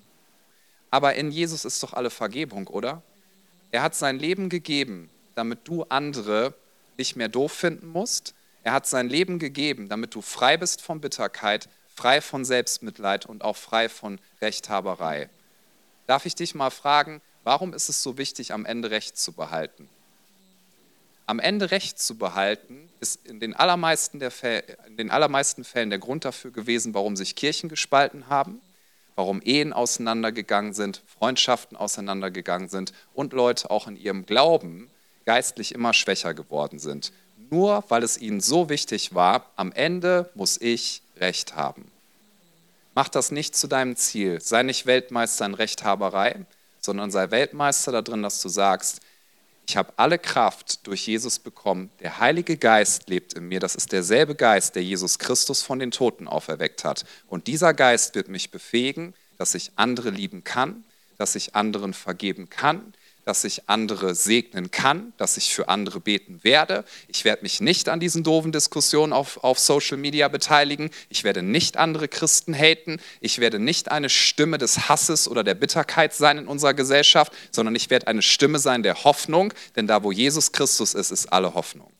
Aber 0.90 1.14
in 1.14 1.30
Jesus 1.30 1.66
ist 1.66 1.82
doch 1.82 1.92
alle 1.92 2.08
Vergebung, 2.08 2.66
oder? 2.68 3.02
Er 3.70 3.82
hat 3.82 3.94
sein 3.94 4.18
Leben 4.18 4.48
gegeben, 4.48 5.10
damit 5.34 5.68
du 5.68 5.82
andere 5.90 6.54
nicht 6.96 7.16
mehr 7.16 7.28
doof 7.28 7.52
finden 7.52 7.88
musst. 7.88 8.34
Er 8.62 8.72
hat 8.72 8.86
sein 8.86 9.10
Leben 9.10 9.38
gegeben, 9.38 9.90
damit 9.90 10.14
du 10.14 10.22
frei 10.22 10.56
bist 10.56 10.80
von 10.80 11.02
Bitterkeit, 11.02 11.68
frei 11.94 12.20
von 12.20 12.44
Selbstmitleid 12.44 13.26
und 13.26 13.44
auch 13.44 13.56
frei 13.56 13.88
von 13.88 14.18
Rechthaberei. 14.40 15.28
Darf 16.06 16.26
ich 16.26 16.34
dich 16.34 16.54
mal 16.54 16.70
fragen, 16.70 17.22
warum 17.44 17.72
ist 17.72 17.88
es 17.88 18.02
so 18.02 18.18
wichtig, 18.18 18.52
am 18.52 18.66
Ende 18.66 18.90
Recht 18.90 19.16
zu 19.16 19.32
behalten? 19.32 19.88
Am 21.26 21.38
Ende 21.38 21.70
Recht 21.70 21.98
zu 21.98 22.16
behalten, 22.18 22.88
ist 23.00 23.26
in 23.26 23.40
den 23.40 23.54
allermeisten, 23.54 24.18
der 24.18 24.32
in 24.86 24.96
den 24.96 25.10
allermeisten 25.10 25.64
Fällen 25.64 25.90
der 25.90 25.98
Grund 25.98 26.24
dafür 26.24 26.50
gewesen, 26.50 26.92
warum 26.94 27.16
sich 27.16 27.34
Kirchen 27.36 27.68
gespalten 27.68 28.28
haben, 28.28 28.60
warum 29.14 29.40
Ehen 29.42 29.72
auseinandergegangen 29.72 30.74
sind, 30.74 31.02
Freundschaften 31.18 31.76
auseinandergegangen 31.76 32.68
sind 32.68 32.92
und 33.14 33.32
Leute 33.32 33.70
auch 33.70 33.86
in 33.86 33.96
ihrem 33.96 34.26
Glauben 34.26 34.90
geistlich 35.24 35.74
immer 35.74 35.94
schwächer 35.94 36.34
geworden 36.34 36.78
sind. 36.78 37.12
Nur 37.50 37.84
weil 37.88 38.02
es 38.02 38.18
ihnen 38.18 38.40
so 38.40 38.68
wichtig 38.68 39.14
war, 39.14 39.50
am 39.56 39.72
Ende 39.72 40.30
muss 40.34 40.60
ich 40.60 41.02
Recht 41.18 41.56
haben. 41.56 41.90
Mach 42.94 43.08
das 43.08 43.30
nicht 43.30 43.56
zu 43.56 43.66
deinem 43.66 43.96
Ziel. 43.96 44.40
Sei 44.40 44.62
nicht 44.62 44.86
Weltmeister 44.86 45.46
in 45.46 45.54
Rechthaberei, 45.54 46.46
sondern 46.80 47.10
sei 47.10 47.30
Weltmeister 47.30 48.02
darin, 48.02 48.22
dass 48.22 48.40
du 48.40 48.48
sagst, 48.48 49.00
ich 49.66 49.76
habe 49.76 49.92
alle 49.96 50.18
Kraft 50.18 50.86
durch 50.86 51.06
Jesus 51.06 51.38
bekommen. 51.38 51.90
Der 52.00 52.18
Heilige 52.18 52.56
Geist 52.56 53.08
lebt 53.08 53.32
in 53.32 53.48
mir. 53.48 53.60
Das 53.60 53.74
ist 53.74 53.92
derselbe 53.92 54.34
Geist, 54.34 54.74
der 54.74 54.84
Jesus 54.84 55.18
Christus 55.18 55.62
von 55.62 55.78
den 55.78 55.90
Toten 55.90 56.28
auferweckt 56.28 56.84
hat. 56.84 57.04
Und 57.28 57.46
dieser 57.46 57.72
Geist 57.72 58.14
wird 58.14 58.28
mich 58.28 58.50
befähigen, 58.50 59.14
dass 59.38 59.54
ich 59.54 59.72
andere 59.76 60.10
lieben 60.10 60.44
kann, 60.44 60.84
dass 61.16 61.34
ich 61.34 61.54
anderen 61.54 61.94
vergeben 61.94 62.50
kann, 62.50 62.92
dass 63.24 63.44
ich 63.44 63.68
andere 63.68 64.14
segnen 64.14 64.70
kann, 64.70 65.12
dass 65.16 65.36
ich 65.36 65.54
für 65.54 65.68
andere 65.68 66.00
beten 66.00 66.40
werde. 66.42 66.84
Ich 67.08 67.24
werde 67.24 67.42
mich 67.42 67.60
nicht 67.60 67.88
an 67.88 68.00
diesen 68.00 68.22
doofen 68.22 68.52
Diskussionen 68.52 69.12
auf, 69.12 69.42
auf 69.42 69.58
Social 69.58 69.96
Media 69.96 70.28
beteiligen. 70.28 70.90
Ich 71.08 71.24
werde 71.24 71.42
nicht 71.42 71.76
andere 71.76 72.08
Christen 72.08 72.54
haten. 72.54 73.00
Ich 73.20 73.38
werde 73.38 73.58
nicht 73.58 73.90
eine 73.90 74.10
Stimme 74.10 74.58
des 74.58 74.88
Hasses 74.88 75.28
oder 75.28 75.44
der 75.44 75.54
Bitterkeit 75.54 76.14
sein 76.14 76.38
in 76.38 76.48
unserer 76.48 76.74
Gesellschaft, 76.74 77.32
sondern 77.50 77.74
ich 77.74 77.90
werde 77.90 78.06
eine 78.06 78.22
Stimme 78.22 78.58
sein 78.58 78.82
der 78.82 79.04
Hoffnung, 79.04 79.54
denn 79.76 79.86
da, 79.86 80.02
wo 80.02 80.12
Jesus 80.12 80.52
Christus 80.52 80.94
ist, 80.94 81.10
ist 81.10 81.32
alle 81.32 81.54
Hoffnung. 81.54 81.93